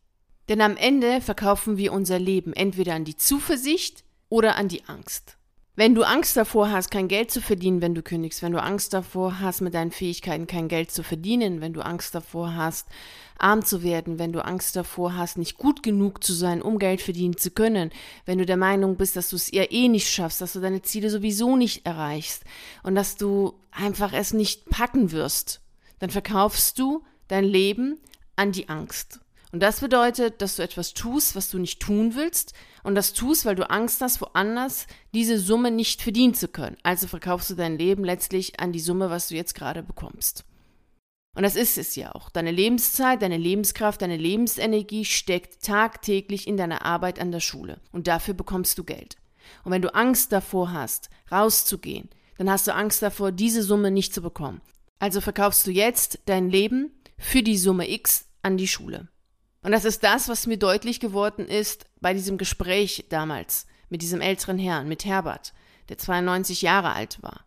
Denn 0.49 0.61
am 0.61 0.77
Ende 0.77 1.19
verkaufen 1.19 1.77
wir 1.77 1.91
unser 1.91 2.19
Leben 2.19 2.53
entweder 2.53 2.93
an 2.93 3.03
die 3.03 3.17
Zuversicht 3.17 4.03
oder 4.29 4.55
an 4.55 4.67
die 4.67 4.85
Angst. 4.85 5.37
Wenn 5.77 5.93
du 5.93 6.03
Angst 6.03 6.37
davor 6.37 6.71
hast, 6.71 6.89
kein 6.89 7.09
Geld 7.09 7.31
zu 7.31 7.41
verdienen, 7.41 7.81
wenn 7.81 7.93
du 7.93 8.01
kündigst, 8.01 8.41
wenn 8.41 8.53
du 8.53 8.63
Angst 8.63 8.93
davor 8.93 9.41
hast, 9.41 9.59
mit 9.59 9.73
deinen 9.73 9.91
Fähigkeiten 9.91 10.47
kein 10.47 10.69
Geld 10.69 10.89
zu 10.89 11.03
verdienen, 11.03 11.59
wenn 11.59 11.73
du 11.73 11.81
Angst 11.81 12.15
davor 12.15 12.55
hast, 12.55 12.87
arm 13.37 13.65
zu 13.65 13.83
werden, 13.83 14.17
wenn 14.17 14.31
du 14.31 14.43
Angst 14.45 14.77
davor 14.77 15.17
hast, 15.17 15.37
nicht 15.37 15.57
gut 15.57 15.83
genug 15.83 16.23
zu 16.23 16.31
sein, 16.31 16.61
um 16.61 16.79
Geld 16.79 17.01
verdienen 17.01 17.35
zu 17.35 17.51
können, 17.51 17.91
wenn 18.25 18.37
du 18.37 18.45
der 18.45 18.55
Meinung 18.55 18.95
bist, 18.95 19.17
dass 19.17 19.29
du 19.31 19.35
es 19.35 19.51
ja 19.51 19.69
eh 19.69 19.89
nicht 19.89 20.09
schaffst, 20.09 20.39
dass 20.39 20.53
du 20.53 20.61
deine 20.61 20.81
Ziele 20.81 21.09
sowieso 21.09 21.57
nicht 21.57 21.85
erreichst 21.85 22.45
und 22.83 22.95
dass 22.95 23.17
du 23.17 23.55
einfach 23.71 24.13
es 24.13 24.31
nicht 24.31 24.69
packen 24.69 25.11
wirst, 25.11 25.59
dann 25.99 26.09
verkaufst 26.09 26.79
du 26.79 27.03
dein 27.27 27.43
Leben 27.43 27.99
an 28.37 28.53
die 28.53 28.69
Angst. 28.69 29.19
Und 29.51 29.61
das 29.61 29.81
bedeutet, 29.81 30.41
dass 30.41 30.57
du 30.57 30.63
etwas 30.63 30.93
tust, 30.93 31.35
was 31.35 31.49
du 31.49 31.59
nicht 31.59 31.81
tun 31.81 32.15
willst. 32.15 32.53
Und 32.85 32.93
das 32.93 33.13
tust, 33.13 33.45
weil 33.45 33.55
du 33.55 33.67
Angst 33.67 34.01
hast, 34.01 34.21
woanders 34.21 34.85
diese 35.11 35.39
Summe 35.39 35.71
nicht 35.71 36.03
verdienen 36.03 36.35
zu 36.35 36.47
können. 36.47 36.77
Also 36.83 37.07
verkaufst 37.07 37.49
du 37.49 37.55
dein 37.55 37.79
Leben 37.79 38.03
letztlich 38.03 38.59
an 38.59 38.73
die 38.73 38.79
Summe, 38.79 39.09
was 39.09 39.27
du 39.27 39.33
jetzt 39.33 39.55
gerade 39.55 39.81
bekommst. 39.81 40.45
Und 41.33 41.41
das 41.41 41.55
ist 41.55 41.79
es 41.79 41.95
ja 41.95 42.13
auch. 42.13 42.29
Deine 42.29 42.51
Lebenszeit, 42.51 43.23
deine 43.23 43.37
Lebenskraft, 43.37 44.03
deine 44.03 44.17
Lebensenergie 44.17 45.03
steckt 45.03 45.63
tagtäglich 45.63 46.47
in 46.47 46.57
deiner 46.57 46.85
Arbeit 46.85 47.19
an 47.19 47.31
der 47.31 47.39
Schule. 47.39 47.79
Und 47.91 48.05
dafür 48.05 48.35
bekommst 48.35 48.77
du 48.77 48.83
Geld. 48.83 49.17
Und 49.63 49.71
wenn 49.71 49.81
du 49.81 49.95
Angst 49.95 50.31
davor 50.31 50.71
hast, 50.71 51.09
rauszugehen, 51.31 52.09
dann 52.37 52.51
hast 52.51 52.67
du 52.67 52.75
Angst 52.75 53.01
davor, 53.01 53.31
diese 53.31 53.63
Summe 53.63 53.89
nicht 53.89 54.13
zu 54.13 54.21
bekommen. 54.21 54.61
Also 54.99 55.21
verkaufst 55.21 55.65
du 55.65 55.71
jetzt 55.71 56.19
dein 56.27 56.51
Leben 56.51 56.91
für 57.17 57.41
die 57.41 57.57
Summe 57.57 57.89
X 57.89 58.27
an 58.43 58.57
die 58.57 58.67
Schule. 58.67 59.07
Und 59.65 59.71
das 59.71 59.83
ist 59.83 60.03
das, 60.03 60.29
was 60.29 60.45
mir 60.45 60.57
deutlich 60.57 60.99
geworden 60.99 61.47
ist 61.47 61.85
bei 61.99 62.13
diesem 62.13 62.37
Gespräch 62.37 63.05
damals 63.09 63.65
mit 63.89 64.03
diesem 64.03 64.21
älteren 64.21 64.59
Herrn, 64.59 64.87
mit 64.87 65.05
Herbert, 65.05 65.53
der 65.89 65.97
92 65.97 66.61
Jahre 66.61 66.93
alt 66.93 67.17
war. 67.23 67.45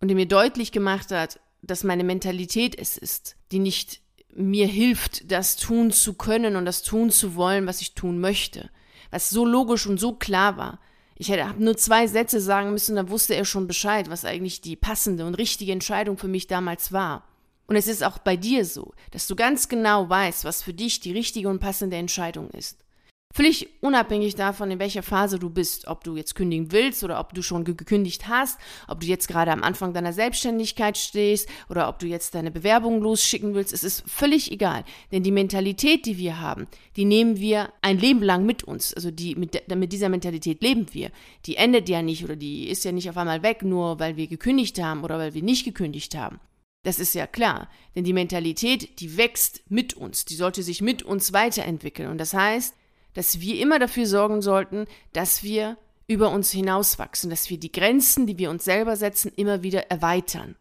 Und 0.00 0.08
der 0.08 0.16
mir 0.16 0.26
deutlich 0.26 0.72
gemacht 0.72 1.12
hat, 1.12 1.38
dass 1.62 1.84
meine 1.84 2.02
Mentalität 2.02 2.76
es 2.76 2.98
ist, 2.98 3.36
die 3.52 3.60
nicht 3.60 4.00
mir 4.34 4.66
hilft, 4.66 5.30
das 5.30 5.54
tun 5.54 5.92
zu 5.92 6.14
können 6.14 6.56
und 6.56 6.64
das 6.64 6.82
tun 6.82 7.10
zu 7.10 7.36
wollen, 7.36 7.68
was 7.68 7.80
ich 7.80 7.94
tun 7.94 8.18
möchte. 8.18 8.68
Was 9.12 9.30
so 9.30 9.46
logisch 9.46 9.86
und 9.86 10.00
so 10.00 10.14
klar 10.14 10.56
war. 10.56 10.80
Ich 11.14 11.30
habe 11.30 11.62
nur 11.62 11.76
zwei 11.76 12.08
Sätze 12.08 12.40
sagen 12.40 12.72
müssen, 12.72 12.96
da 12.96 13.08
wusste 13.08 13.36
er 13.36 13.44
schon 13.44 13.68
Bescheid, 13.68 14.10
was 14.10 14.24
eigentlich 14.24 14.60
die 14.60 14.74
passende 14.74 15.24
und 15.24 15.36
richtige 15.36 15.70
Entscheidung 15.70 16.18
für 16.18 16.26
mich 16.26 16.48
damals 16.48 16.90
war. 16.90 17.29
Und 17.70 17.76
es 17.76 17.86
ist 17.86 18.02
auch 18.02 18.18
bei 18.18 18.36
dir 18.36 18.64
so, 18.64 18.94
dass 19.12 19.28
du 19.28 19.36
ganz 19.36 19.68
genau 19.68 20.08
weißt, 20.08 20.44
was 20.44 20.60
für 20.60 20.74
dich 20.74 20.98
die 20.98 21.12
richtige 21.12 21.48
und 21.48 21.60
passende 21.60 21.96
Entscheidung 21.96 22.50
ist. 22.50 22.84
Völlig 23.32 23.68
unabhängig 23.80 24.34
davon, 24.34 24.72
in 24.72 24.80
welcher 24.80 25.04
Phase 25.04 25.38
du 25.38 25.50
bist, 25.50 25.86
ob 25.86 26.02
du 26.02 26.16
jetzt 26.16 26.34
kündigen 26.34 26.72
willst 26.72 27.04
oder 27.04 27.20
ob 27.20 27.32
du 27.32 27.42
schon 27.42 27.62
gekündigt 27.62 28.26
hast, 28.26 28.58
ob 28.88 28.98
du 28.98 29.06
jetzt 29.06 29.28
gerade 29.28 29.52
am 29.52 29.62
Anfang 29.62 29.94
deiner 29.94 30.12
Selbstständigkeit 30.12 30.98
stehst 30.98 31.48
oder 31.68 31.88
ob 31.88 32.00
du 32.00 32.08
jetzt 32.08 32.34
deine 32.34 32.50
Bewerbung 32.50 33.00
losschicken 33.00 33.54
willst, 33.54 33.72
es 33.72 33.84
ist 33.84 34.02
völlig 34.10 34.50
egal. 34.50 34.82
Denn 35.12 35.22
die 35.22 35.30
Mentalität, 35.30 36.06
die 36.06 36.18
wir 36.18 36.40
haben, 36.40 36.66
die 36.96 37.04
nehmen 37.04 37.38
wir 37.38 37.72
ein 37.82 38.00
Leben 38.00 38.24
lang 38.24 38.44
mit 38.44 38.64
uns. 38.64 38.92
Also 38.94 39.12
die, 39.12 39.36
mit, 39.36 39.62
mit 39.72 39.92
dieser 39.92 40.08
Mentalität 40.08 40.60
leben 40.60 40.86
wir. 40.90 41.12
Die 41.46 41.54
endet 41.54 41.88
ja 41.88 42.02
nicht 42.02 42.24
oder 42.24 42.34
die 42.34 42.68
ist 42.68 42.84
ja 42.84 42.90
nicht 42.90 43.08
auf 43.08 43.16
einmal 43.16 43.44
weg, 43.44 43.62
nur 43.62 44.00
weil 44.00 44.16
wir 44.16 44.26
gekündigt 44.26 44.82
haben 44.82 45.04
oder 45.04 45.18
weil 45.18 45.34
wir 45.34 45.42
nicht 45.44 45.64
gekündigt 45.64 46.16
haben. 46.16 46.40
Das 46.82 46.98
ist 46.98 47.14
ja 47.14 47.26
klar, 47.26 47.68
denn 47.94 48.04
die 48.04 48.14
Mentalität, 48.14 49.00
die 49.00 49.16
wächst 49.16 49.62
mit 49.68 49.94
uns, 49.94 50.24
die 50.24 50.34
sollte 50.34 50.62
sich 50.62 50.80
mit 50.80 51.02
uns 51.02 51.32
weiterentwickeln. 51.32 52.10
Und 52.10 52.18
das 52.18 52.32
heißt, 52.32 52.74
dass 53.12 53.40
wir 53.40 53.60
immer 53.60 53.78
dafür 53.78 54.06
sorgen 54.06 54.40
sollten, 54.40 54.86
dass 55.12 55.42
wir 55.42 55.76
über 56.06 56.30
uns 56.30 56.50
hinauswachsen, 56.50 57.30
dass 57.30 57.50
wir 57.50 57.58
die 57.58 57.72
Grenzen, 57.72 58.26
die 58.26 58.38
wir 58.38 58.50
uns 58.50 58.64
selber 58.64 58.96
setzen, 58.96 59.32
immer 59.36 59.62
wieder 59.62 59.90
erweitern. 59.90 60.56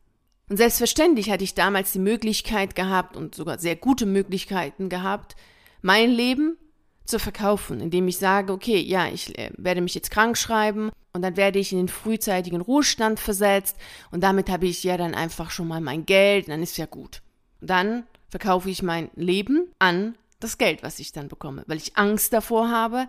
Und 0.50 0.58
selbstverständlich 0.58 1.32
hatte 1.32 1.44
ich 1.44 1.54
damals 1.54 1.92
die 1.92 2.00
Möglichkeit 2.00 2.76
gehabt 2.76 3.16
und 3.16 3.36
sogar 3.36 3.60
sehr 3.60 3.76
gute 3.76 4.06
Möglichkeiten 4.06 4.90
gehabt, 4.90 5.36
mein 5.82 6.12
Leben 6.12 6.58
zu 7.10 7.20
verkaufen, 7.20 7.82
indem 7.82 8.08
ich 8.08 8.18
sage, 8.18 8.54
okay, 8.54 8.80
ja, 8.80 9.08
ich 9.08 9.38
äh, 9.38 9.52
werde 9.58 9.82
mich 9.82 9.96
jetzt 9.96 10.12
krank 10.12 10.38
schreiben 10.38 10.92
und 11.14 11.22
dann 11.22 11.38
werde 11.38 11.60
ich 11.60 11.72
in 11.72 11.80
den 11.80 11.88
frühzeitigen 11.90 12.62
Ruhestand 12.62 13.20
versetzt 13.20 13.76
und 14.12 14.22
damit 14.22 14.50
habe 14.50 14.68
ich 14.68 14.84
ja 14.84 14.98
dann 14.98 15.16
einfach 15.16 15.52
schon 15.52 15.68
mal 15.68 15.82
mein 15.82 16.06
Geld, 16.06 16.48
dann 16.48 16.64
ist 16.64 16.78
ja 16.78 16.86
gut. 16.86 17.22
dann 17.62 18.06
verkaufe 18.30 18.70
ich 18.70 18.84
mein 18.84 19.10
Leben 19.16 19.74
an 19.80 20.16
das 20.40 20.58
Geld, 20.58 20.84
was 20.84 21.00
ich 21.00 21.12
dann 21.12 21.28
bekomme, 21.28 21.64
weil 21.68 21.78
ich 21.78 21.98
Angst 21.98 22.32
davor 22.32 22.70
habe, 22.70 23.08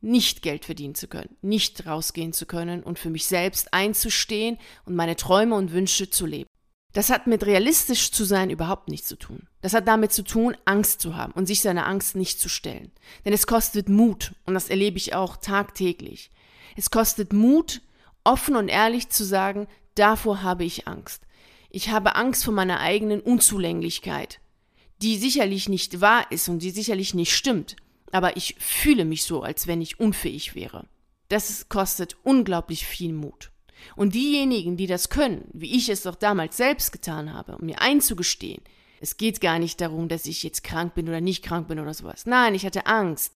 nicht 0.00 0.42
Geld 0.42 0.64
verdienen 0.64 0.94
zu 0.94 1.08
können, 1.08 1.36
nicht 1.40 1.86
rausgehen 1.86 2.32
zu 2.32 2.46
können 2.46 2.82
und 2.82 2.98
für 2.98 3.10
mich 3.10 3.26
selbst 3.26 3.72
einzustehen 3.72 4.58
und 4.84 4.96
meine 4.96 5.16
Träume 5.16 5.54
und 5.54 5.72
Wünsche 5.72 6.10
zu 6.10 6.26
leben. 6.26 6.49
Das 6.92 7.10
hat 7.10 7.26
mit 7.26 7.46
realistisch 7.46 8.10
zu 8.10 8.24
sein 8.24 8.50
überhaupt 8.50 8.88
nichts 8.88 9.06
zu 9.06 9.16
tun. 9.16 9.46
Das 9.60 9.74
hat 9.74 9.86
damit 9.86 10.12
zu 10.12 10.24
tun, 10.24 10.56
Angst 10.64 11.00
zu 11.00 11.16
haben 11.16 11.32
und 11.32 11.46
sich 11.46 11.60
seiner 11.60 11.86
Angst 11.86 12.16
nicht 12.16 12.40
zu 12.40 12.48
stellen. 12.48 12.90
Denn 13.24 13.32
es 13.32 13.46
kostet 13.46 13.88
Mut 13.88 14.34
und 14.44 14.54
das 14.54 14.68
erlebe 14.68 14.96
ich 14.96 15.14
auch 15.14 15.36
tagtäglich. 15.36 16.30
Es 16.76 16.90
kostet 16.90 17.32
Mut, 17.32 17.82
offen 18.24 18.56
und 18.56 18.68
ehrlich 18.68 19.08
zu 19.08 19.24
sagen, 19.24 19.68
davor 19.94 20.42
habe 20.42 20.64
ich 20.64 20.88
Angst. 20.88 21.22
Ich 21.70 21.90
habe 21.90 22.16
Angst 22.16 22.44
vor 22.44 22.54
meiner 22.54 22.80
eigenen 22.80 23.20
Unzulänglichkeit, 23.20 24.40
die 25.00 25.16
sicherlich 25.16 25.68
nicht 25.68 26.00
wahr 26.00 26.26
ist 26.30 26.48
und 26.48 26.60
die 26.60 26.70
sicherlich 26.70 27.14
nicht 27.14 27.34
stimmt, 27.34 27.76
aber 28.10 28.36
ich 28.36 28.56
fühle 28.58 29.04
mich 29.04 29.22
so, 29.22 29.42
als 29.42 29.68
wenn 29.68 29.80
ich 29.80 30.00
unfähig 30.00 30.56
wäre. 30.56 30.88
Das 31.28 31.68
kostet 31.68 32.16
unglaublich 32.24 32.86
viel 32.86 33.12
Mut. 33.12 33.52
Und 33.96 34.14
diejenigen, 34.14 34.76
die 34.76 34.86
das 34.86 35.08
können, 35.08 35.44
wie 35.52 35.76
ich 35.76 35.88
es 35.88 36.02
doch 36.02 36.14
damals 36.14 36.56
selbst 36.56 36.92
getan 36.92 37.32
habe, 37.32 37.56
um 37.56 37.66
mir 37.66 37.80
einzugestehen, 37.80 38.62
es 39.00 39.16
geht 39.16 39.40
gar 39.40 39.58
nicht 39.58 39.80
darum, 39.80 40.08
dass 40.08 40.26
ich 40.26 40.42
jetzt 40.42 40.62
krank 40.62 40.94
bin 40.94 41.08
oder 41.08 41.20
nicht 41.20 41.42
krank 41.42 41.68
bin 41.68 41.78
oder 41.78 41.94
sowas. 41.94 42.26
Nein, 42.26 42.54
ich 42.54 42.66
hatte 42.66 42.86
Angst. 42.86 43.32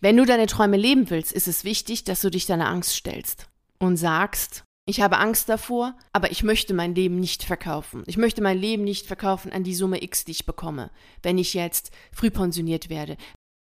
Wenn 0.00 0.16
du 0.16 0.24
deine 0.24 0.46
Träume 0.46 0.76
leben 0.76 1.10
willst, 1.10 1.32
ist 1.32 1.48
es 1.48 1.64
wichtig, 1.64 2.04
dass 2.04 2.20
du 2.20 2.30
dich 2.30 2.46
deiner 2.46 2.68
Angst 2.68 2.94
stellst 2.94 3.48
und 3.80 3.96
sagst, 3.96 4.62
ich 4.86 5.00
habe 5.00 5.18
Angst 5.18 5.48
davor, 5.48 5.98
aber 6.12 6.30
ich 6.30 6.44
möchte 6.44 6.72
mein 6.72 6.94
Leben 6.94 7.20
nicht 7.20 7.42
verkaufen. 7.42 8.04
Ich 8.06 8.16
möchte 8.16 8.40
mein 8.40 8.56
Leben 8.56 8.84
nicht 8.84 9.06
verkaufen 9.06 9.52
an 9.52 9.64
die 9.64 9.74
Summe 9.74 10.02
X, 10.02 10.24
die 10.24 10.32
ich 10.32 10.46
bekomme, 10.46 10.90
wenn 11.22 11.36
ich 11.36 11.52
jetzt 11.52 11.90
früh 12.12 12.30
pensioniert 12.30 12.88
werde 12.88 13.16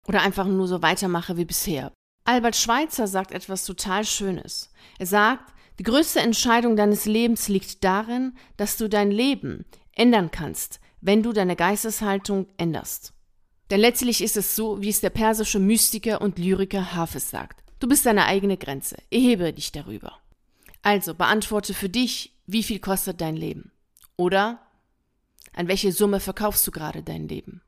oder 0.08 0.22
einfach 0.22 0.48
nur 0.48 0.68
so 0.68 0.82
weitermache 0.82 1.38
wie 1.38 1.46
bisher. 1.46 1.92
Albert 2.26 2.56
Schweitzer 2.56 3.08
sagt 3.08 3.32
etwas 3.32 3.66
total 3.66 4.06
Schönes. 4.06 4.72
Er 4.98 5.06
sagt, 5.06 5.54
die 5.80 5.84
größte 5.84 6.20
Entscheidung 6.20 6.76
deines 6.76 7.06
Lebens 7.06 7.48
liegt 7.48 7.84
darin, 7.84 8.34
dass 8.58 8.78
du 8.78 8.88
dein 8.88 9.12
Leben 9.12 9.66
ändern 9.92 10.32
kannst, 10.32 10.80
wenn 11.02 11.24
du 11.24 11.34
deine 11.34 11.56
Geisteshaltung 11.56 12.48
änderst. 12.58 13.14
Denn 13.70 13.80
letztlich 13.80 14.22
ist 14.22 14.38
es 14.38 14.56
so, 14.56 14.82
wie 14.82 14.90
es 14.90 15.02
der 15.02 15.10
persische 15.10 15.60
Mystiker 15.60 16.22
und 16.22 16.38
Lyriker 16.38 16.94
Hafez 16.96 17.30
sagt. 17.30 17.64
Du 17.80 17.88
bist 17.88 18.06
deine 18.06 18.26
eigene 18.26 18.58
Grenze. 18.58 18.98
Erhebe 19.10 19.52
dich 19.52 19.72
darüber. 19.72 20.20
Also 20.84 21.16
beantworte 21.16 21.74
für 21.74 21.90
dich, 21.90 22.36
wie 22.46 22.64
viel 22.64 22.80
kostet 22.80 23.20
dein 23.20 23.36
Leben? 23.36 23.72
Oder 24.16 24.60
an 25.54 25.68
welche 25.68 25.92
Summe 25.92 26.20
verkaufst 26.20 26.66
du 26.68 26.72
gerade 26.72 27.04
dein 27.04 27.28
Leben? 27.28 27.62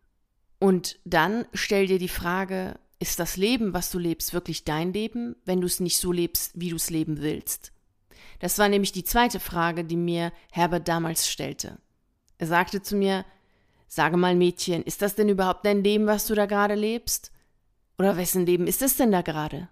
Und 0.59 0.99
dann 1.05 1.45
stell 1.53 1.87
dir 1.87 1.99
die 1.99 2.07
Frage, 2.07 2.79
ist 2.99 3.19
das 3.19 3.35
Leben, 3.35 3.73
was 3.73 3.91
du 3.91 3.99
lebst, 3.99 4.33
wirklich 4.33 4.63
dein 4.63 4.93
Leben, 4.93 5.35
wenn 5.45 5.59
du 5.59 5.67
es 5.67 5.79
nicht 5.79 5.97
so 5.97 6.11
lebst, 6.11 6.51
wie 6.55 6.69
du 6.69 6.75
es 6.77 6.89
leben 6.89 7.21
willst? 7.21 7.71
Das 8.45 8.59
war 8.59 8.69
nämlich 8.69 8.91
die 8.91 9.03
zweite 9.03 9.39
Frage, 9.39 9.83
die 9.83 9.95
mir 9.95 10.31
Herbert 10.51 10.87
damals 10.87 11.27
stellte. 11.27 11.79
Er 12.37 12.45
sagte 12.45 12.83
zu 12.83 12.95
mir, 12.95 13.25
sage 13.87 14.17
mal 14.17 14.35
Mädchen, 14.35 14.83
ist 14.83 15.01
das 15.01 15.15
denn 15.15 15.29
überhaupt 15.29 15.65
dein 15.65 15.83
Leben, 15.83 16.05
was 16.05 16.27
du 16.27 16.35
da 16.35 16.45
gerade 16.45 16.75
lebst? 16.75 17.31
Oder 17.97 18.17
wessen 18.17 18.45
Leben 18.45 18.67
ist 18.67 18.83
es 18.83 18.97
denn 18.97 19.11
da 19.11 19.23
gerade? 19.23 19.67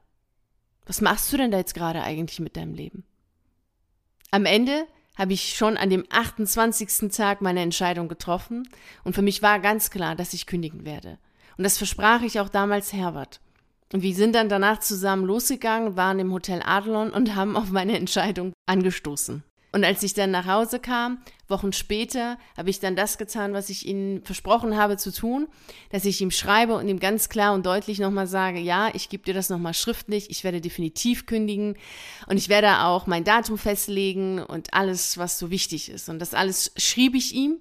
Was 0.87 1.01
machst 1.01 1.31
du 1.31 1.37
denn 1.37 1.51
da 1.51 1.59
jetzt 1.59 1.75
gerade 1.75 2.01
eigentlich 2.01 2.39
mit 2.39 2.57
deinem 2.57 2.73
Leben? 2.73 3.03
Am 4.31 4.47
Ende 4.47 4.87
habe 5.15 5.33
ich 5.33 5.55
schon 5.55 5.77
an 5.77 5.91
dem 5.91 6.07
28. 6.09 7.11
Tag 7.11 7.43
meine 7.43 7.61
Entscheidung 7.61 8.07
getroffen 8.07 8.67
und 9.03 9.13
für 9.13 9.21
mich 9.21 9.43
war 9.43 9.59
ganz 9.59 9.91
klar, 9.91 10.15
dass 10.15 10.33
ich 10.33 10.47
kündigen 10.47 10.83
werde. 10.83 11.19
Und 11.59 11.63
das 11.63 11.77
versprach 11.77 12.23
ich 12.23 12.39
auch 12.39 12.49
damals 12.49 12.91
Herbert. 12.91 13.39
Und 13.93 14.01
wir 14.01 14.15
sind 14.15 14.33
dann 14.33 14.49
danach 14.49 14.79
zusammen 14.79 15.23
losgegangen, 15.23 15.95
waren 15.95 16.17
im 16.17 16.33
Hotel 16.33 16.63
Adlon 16.65 17.11
und 17.11 17.35
haben 17.35 17.55
auf 17.55 17.69
meine 17.69 17.95
Entscheidung 17.95 18.51
angestoßen. 18.65 19.43
Und 19.71 19.83
als 19.83 20.01
ich 20.01 20.15
dann 20.15 20.31
nach 20.31 20.47
Hause 20.47 20.79
kam, 20.79 21.19
Wochen 21.47 21.73
später, 21.73 22.37
habe 22.57 22.71
ich 22.71 22.79
dann 22.79 22.95
das 22.95 23.19
getan, 23.19 23.53
was 23.53 23.69
ich 23.69 23.87
ihm 23.87 24.23
versprochen 24.23 24.77
habe 24.77 24.97
zu 24.97 25.11
tun, 25.11 25.47
dass 25.91 26.05
ich 26.05 26.21
ihm 26.21 26.31
schreibe 26.31 26.75
und 26.75 26.87
ihm 26.87 26.99
ganz 26.99 27.29
klar 27.29 27.53
und 27.53 27.65
deutlich 27.67 27.99
nochmal 27.99 28.25
sage, 28.25 28.59
ja, 28.59 28.89
ich 28.93 29.09
gebe 29.09 29.23
dir 29.23 29.33
das 29.35 29.49
nochmal 29.49 29.75
schriftlich, 29.75 30.29
ich 30.31 30.43
werde 30.43 30.61
definitiv 30.61 31.27
kündigen 31.27 31.75
und 32.27 32.37
ich 32.37 32.49
werde 32.49 32.79
auch 32.83 33.05
mein 33.05 33.23
Datum 33.23 33.59
festlegen 33.59 34.39
und 34.39 34.73
alles, 34.73 35.19
was 35.19 35.37
so 35.37 35.51
wichtig 35.51 35.89
ist. 35.89 36.09
Und 36.09 36.17
das 36.17 36.33
alles 36.33 36.71
schrieb 36.77 37.13
ich 37.13 37.33
ihm 37.33 37.57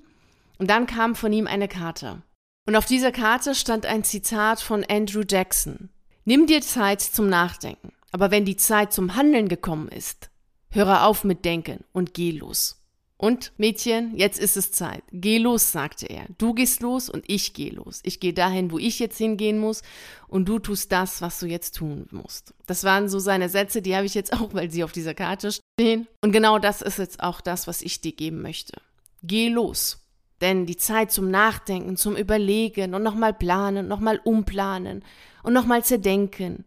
und 0.58 0.70
dann 0.70 0.86
kam 0.86 1.14
von 1.14 1.32
ihm 1.32 1.46
eine 1.46 1.68
Karte. 1.68 2.22
Und 2.66 2.76
auf 2.76 2.86
dieser 2.86 3.12
Karte 3.12 3.54
stand 3.54 3.84
ein 3.84 4.04
Zitat 4.04 4.60
von 4.60 4.84
Andrew 4.88 5.24
Jackson. 5.28 5.90
Nimm 6.24 6.46
dir 6.46 6.61
Zeit 6.62 7.00
zum 7.00 7.28
Nachdenken, 7.28 7.92
aber 8.11 8.30
wenn 8.30 8.44
die 8.44 8.56
Zeit 8.56 8.92
zum 8.92 9.16
Handeln 9.16 9.48
gekommen 9.48 9.88
ist, 9.88 10.30
Höre 10.74 11.04
auf 11.04 11.22
mit 11.22 11.44
Denken 11.44 11.85
und 11.92 12.14
geh 12.14 12.30
los. 12.30 12.78
Und 13.18 13.52
Mädchen, 13.58 14.16
jetzt 14.16 14.40
ist 14.40 14.56
es 14.56 14.72
Zeit. 14.72 15.02
Geh 15.12 15.37
los, 15.37 15.70
sagte 15.70 16.06
er. 16.06 16.24
Du 16.38 16.54
gehst 16.54 16.80
los 16.80 17.11
und 17.11 17.24
ich 17.28 17.52
gehe 17.52 17.70
los. 17.70 18.00
Ich 18.04 18.20
gehe 18.20 18.32
dahin, 18.32 18.72
wo 18.72 18.78
ich 18.78 18.98
jetzt 18.98 19.18
hingehen 19.18 19.58
muss 19.58 19.82
und 20.28 20.48
du 20.48 20.58
tust 20.58 20.90
das, 20.90 21.20
was 21.20 21.38
du 21.38 21.46
jetzt 21.46 21.76
tun 21.76 22.06
musst. 22.11 22.54
Das 22.66 22.85
waren 22.85 23.11
so 23.11 23.18
seine 23.18 23.50
Sätze, 23.50 23.82
die 23.82 23.94
habe 23.94 24.06
ich 24.06 24.14
jetzt 24.14 24.32
auch, 24.32 24.54
weil 24.54 24.70
sie 24.70 24.82
auf 24.82 24.92
dieser 24.92 25.14
Karte 25.14 25.50
stehen. 25.52 26.08
Und 26.22 26.32
genau 26.32 26.58
das 26.58 26.80
ist 26.80 26.98
jetzt 26.98 27.22
auch 27.22 27.42
das, 27.42 27.66
was 27.66 27.82
ich 27.82 28.00
dir 28.00 28.12
geben 28.12 28.40
möchte. 28.40 28.80
Geh 29.22 29.50
los. 29.50 29.98
Denn 30.40 30.64
die 30.64 30.78
Zeit 30.78 31.12
zum 31.12 31.30
Nachdenken, 31.30 31.98
zum 31.98 32.16
Überlegen 32.16 32.94
und 32.94 33.02
nochmal 33.02 33.35
planen, 33.35 33.87
nochmal 33.88 34.20
umplanen 34.24 35.04
und 35.42 35.52
nochmal 35.52 35.85
zerdenken, 35.85 36.64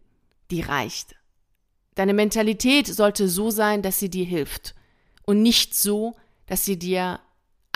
die 0.50 0.60
reicht. 0.60 1.16
Deine 1.94 2.14
Mentalität 2.14 2.86
sollte 2.86 3.28
so 3.28 3.50
sein, 3.50 3.82
dass 3.82 3.98
sie 3.98 4.10
dir 4.10 4.24
hilft 4.24 4.74
und 5.24 5.42
nicht 5.42 5.74
so, 5.74 6.14
dass 6.46 6.64
sie 6.64 6.78
dir 6.78 7.20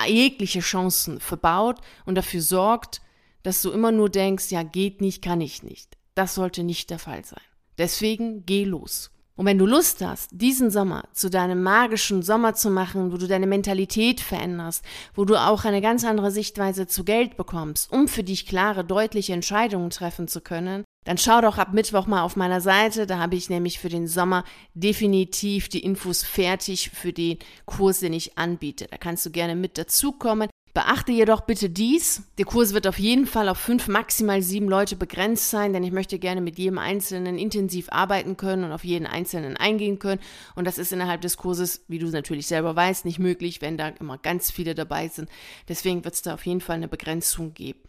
jegliche 0.06 0.60
Chancen 0.60 1.20
verbaut 1.20 1.78
und 2.06 2.14
dafür 2.14 2.40
sorgt, 2.40 3.00
dass 3.42 3.62
du 3.62 3.70
immer 3.70 3.92
nur 3.92 4.10
denkst, 4.10 4.50
ja, 4.50 4.62
geht 4.62 5.00
nicht, 5.00 5.22
kann 5.22 5.40
ich 5.40 5.62
nicht. 5.62 5.96
Das 6.14 6.34
sollte 6.34 6.62
nicht 6.62 6.90
der 6.90 6.98
Fall 6.98 7.24
sein. 7.24 7.40
Deswegen 7.78 8.44
geh 8.44 8.64
los. 8.64 9.10
Und 9.36 9.46
wenn 9.46 9.56
du 9.56 9.64
Lust 9.64 10.04
hast, 10.04 10.28
diesen 10.32 10.70
Sommer 10.70 11.04
zu 11.14 11.30
deinem 11.30 11.62
magischen 11.62 12.20
Sommer 12.22 12.54
zu 12.54 12.68
machen, 12.68 13.10
wo 13.10 13.16
du 13.16 13.26
deine 13.26 13.46
Mentalität 13.46 14.20
veränderst, 14.20 14.84
wo 15.14 15.24
du 15.24 15.36
auch 15.36 15.64
eine 15.64 15.80
ganz 15.80 16.04
andere 16.04 16.30
Sichtweise 16.30 16.86
zu 16.86 17.04
Geld 17.04 17.38
bekommst, 17.38 17.90
um 17.90 18.06
für 18.06 18.22
dich 18.22 18.44
klare, 18.44 18.84
deutliche 18.84 19.32
Entscheidungen 19.32 19.88
treffen 19.88 20.28
zu 20.28 20.42
können, 20.42 20.84
dann 21.10 21.18
schau 21.18 21.40
doch 21.40 21.58
ab 21.58 21.72
Mittwoch 21.72 22.06
mal 22.06 22.22
auf 22.22 22.36
meiner 22.36 22.60
Seite. 22.60 23.04
Da 23.04 23.18
habe 23.18 23.34
ich 23.34 23.50
nämlich 23.50 23.80
für 23.80 23.88
den 23.88 24.06
Sommer 24.06 24.44
definitiv 24.74 25.68
die 25.68 25.82
Infos 25.82 26.22
fertig 26.22 26.90
für 26.90 27.12
den 27.12 27.40
Kurs, 27.66 27.98
den 27.98 28.12
ich 28.12 28.38
anbiete. 28.38 28.86
Da 28.88 28.96
kannst 28.96 29.26
du 29.26 29.32
gerne 29.32 29.56
mit 29.56 29.76
dazukommen. 29.76 30.48
Beachte 30.72 31.10
jedoch 31.10 31.40
bitte 31.40 31.68
dies. 31.68 32.22
Der 32.38 32.44
Kurs 32.44 32.74
wird 32.74 32.86
auf 32.86 33.00
jeden 33.00 33.26
Fall 33.26 33.48
auf 33.48 33.58
fünf, 33.58 33.88
maximal 33.88 34.40
sieben 34.40 34.68
Leute 34.68 34.94
begrenzt 34.94 35.50
sein, 35.50 35.72
denn 35.72 35.82
ich 35.82 35.90
möchte 35.90 36.20
gerne 36.20 36.40
mit 36.40 36.58
jedem 36.58 36.78
Einzelnen 36.78 37.38
intensiv 37.38 37.88
arbeiten 37.90 38.36
können 38.36 38.62
und 38.62 38.70
auf 38.70 38.84
jeden 38.84 39.08
Einzelnen 39.08 39.56
eingehen 39.56 39.98
können. 39.98 40.20
Und 40.54 40.64
das 40.64 40.78
ist 40.78 40.92
innerhalb 40.92 41.22
des 41.22 41.36
Kurses, 41.36 41.82
wie 41.88 41.98
du 41.98 42.06
natürlich 42.06 42.46
selber 42.46 42.76
weißt, 42.76 43.04
nicht 43.04 43.18
möglich, 43.18 43.60
wenn 43.60 43.76
da 43.76 43.88
immer 43.88 44.16
ganz 44.16 44.52
viele 44.52 44.76
dabei 44.76 45.08
sind. 45.08 45.28
Deswegen 45.68 46.04
wird 46.04 46.14
es 46.14 46.22
da 46.22 46.34
auf 46.34 46.46
jeden 46.46 46.60
Fall 46.60 46.76
eine 46.76 46.86
Begrenzung 46.86 47.52
geben. 47.52 47.80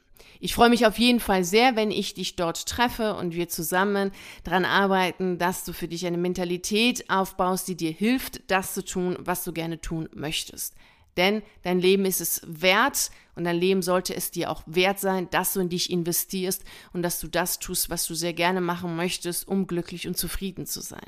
Ich 0.43 0.55
freue 0.55 0.71
mich 0.71 0.87
auf 0.87 0.97
jeden 0.97 1.19
Fall 1.19 1.43
sehr, 1.43 1.75
wenn 1.75 1.91
ich 1.91 2.15
dich 2.15 2.35
dort 2.35 2.65
treffe 2.65 3.13
und 3.13 3.35
wir 3.35 3.47
zusammen 3.47 4.11
daran 4.43 4.65
arbeiten, 4.65 5.37
dass 5.37 5.63
du 5.65 5.71
für 5.71 5.87
dich 5.87 6.07
eine 6.07 6.17
Mentalität 6.17 7.07
aufbaust, 7.11 7.67
die 7.67 7.77
dir 7.77 7.91
hilft, 7.91 8.41
das 8.49 8.73
zu 8.73 8.83
tun, 8.83 9.15
was 9.19 9.43
du 9.43 9.53
gerne 9.53 9.79
tun 9.81 10.09
möchtest. 10.15 10.73
Denn 11.15 11.43
dein 11.61 11.79
Leben 11.79 12.05
ist 12.05 12.21
es 12.21 12.41
wert 12.43 13.11
und 13.35 13.43
dein 13.43 13.57
Leben 13.57 13.83
sollte 13.83 14.15
es 14.15 14.31
dir 14.31 14.49
auch 14.49 14.63
wert 14.65 14.99
sein, 14.99 15.29
dass 15.29 15.53
du 15.53 15.59
in 15.59 15.69
dich 15.69 15.91
investierst 15.91 16.63
und 16.91 17.03
dass 17.03 17.19
du 17.19 17.27
das 17.27 17.59
tust, 17.59 17.91
was 17.91 18.07
du 18.07 18.15
sehr 18.15 18.33
gerne 18.33 18.61
machen 18.61 18.95
möchtest, 18.95 19.47
um 19.47 19.67
glücklich 19.67 20.07
und 20.07 20.17
zufrieden 20.17 20.65
zu 20.65 20.81
sein. 20.81 21.05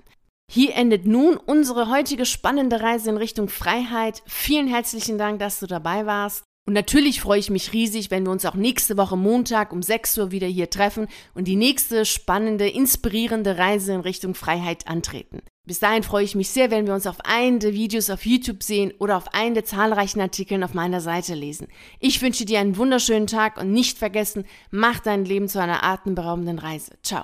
Hier 0.51 0.75
endet 0.75 1.07
nun 1.07 1.37
unsere 1.37 1.89
heutige 1.89 2.27
spannende 2.27 2.81
Reise 2.81 3.09
in 3.09 3.17
Richtung 3.17 3.49
Freiheit. 3.49 4.21
Vielen 4.27 4.67
herzlichen 4.67 5.17
Dank, 5.17 5.39
dass 5.39 5.59
du 5.59 5.65
dabei 5.65 6.05
warst. 6.05 6.43
Und 6.65 6.73
natürlich 6.73 7.19
freue 7.19 7.39
ich 7.39 7.49
mich 7.49 7.73
riesig, 7.73 8.09
wenn 8.09 8.25
wir 8.25 8.31
uns 8.31 8.45
auch 8.45 8.55
nächste 8.55 8.95
Woche 8.95 9.17
Montag 9.17 9.73
um 9.73 9.81
6 9.81 10.17
Uhr 10.17 10.31
wieder 10.31 10.47
hier 10.47 10.69
treffen 10.69 11.07
und 11.33 11.47
die 11.47 11.57
nächste 11.57 12.05
spannende, 12.05 12.69
inspirierende 12.69 13.57
Reise 13.57 13.93
in 13.93 13.99
Richtung 13.99 14.33
Freiheit 14.33 14.87
antreten. 14.87 15.41
Bis 15.65 15.79
dahin 15.79 16.03
freue 16.03 16.23
ich 16.23 16.35
mich 16.35 16.49
sehr, 16.49 16.71
wenn 16.71 16.87
wir 16.87 16.93
uns 16.93 17.07
auf 17.07 17.19
einen 17.25 17.59
der 17.59 17.73
Videos 17.73 18.09
auf 18.09 18.25
YouTube 18.25 18.63
sehen 18.63 18.93
oder 18.99 19.17
auf 19.17 19.33
einen 19.33 19.55
der 19.55 19.65
zahlreichen 19.65 20.21
Artikeln 20.21 20.63
auf 20.63 20.73
meiner 20.73 21.01
Seite 21.01 21.35
lesen. 21.35 21.67
Ich 21.99 22.21
wünsche 22.21 22.45
dir 22.45 22.59
einen 22.59 22.77
wunderschönen 22.77 23.27
Tag 23.27 23.57
und 23.57 23.71
nicht 23.71 23.97
vergessen, 23.97 24.45
mach 24.71 24.99
dein 24.99 25.25
Leben 25.25 25.47
zu 25.47 25.61
einer 25.61 25.83
atemberaubenden 25.83 26.59
Reise. 26.59 26.93
Ciao. 27.01 27.21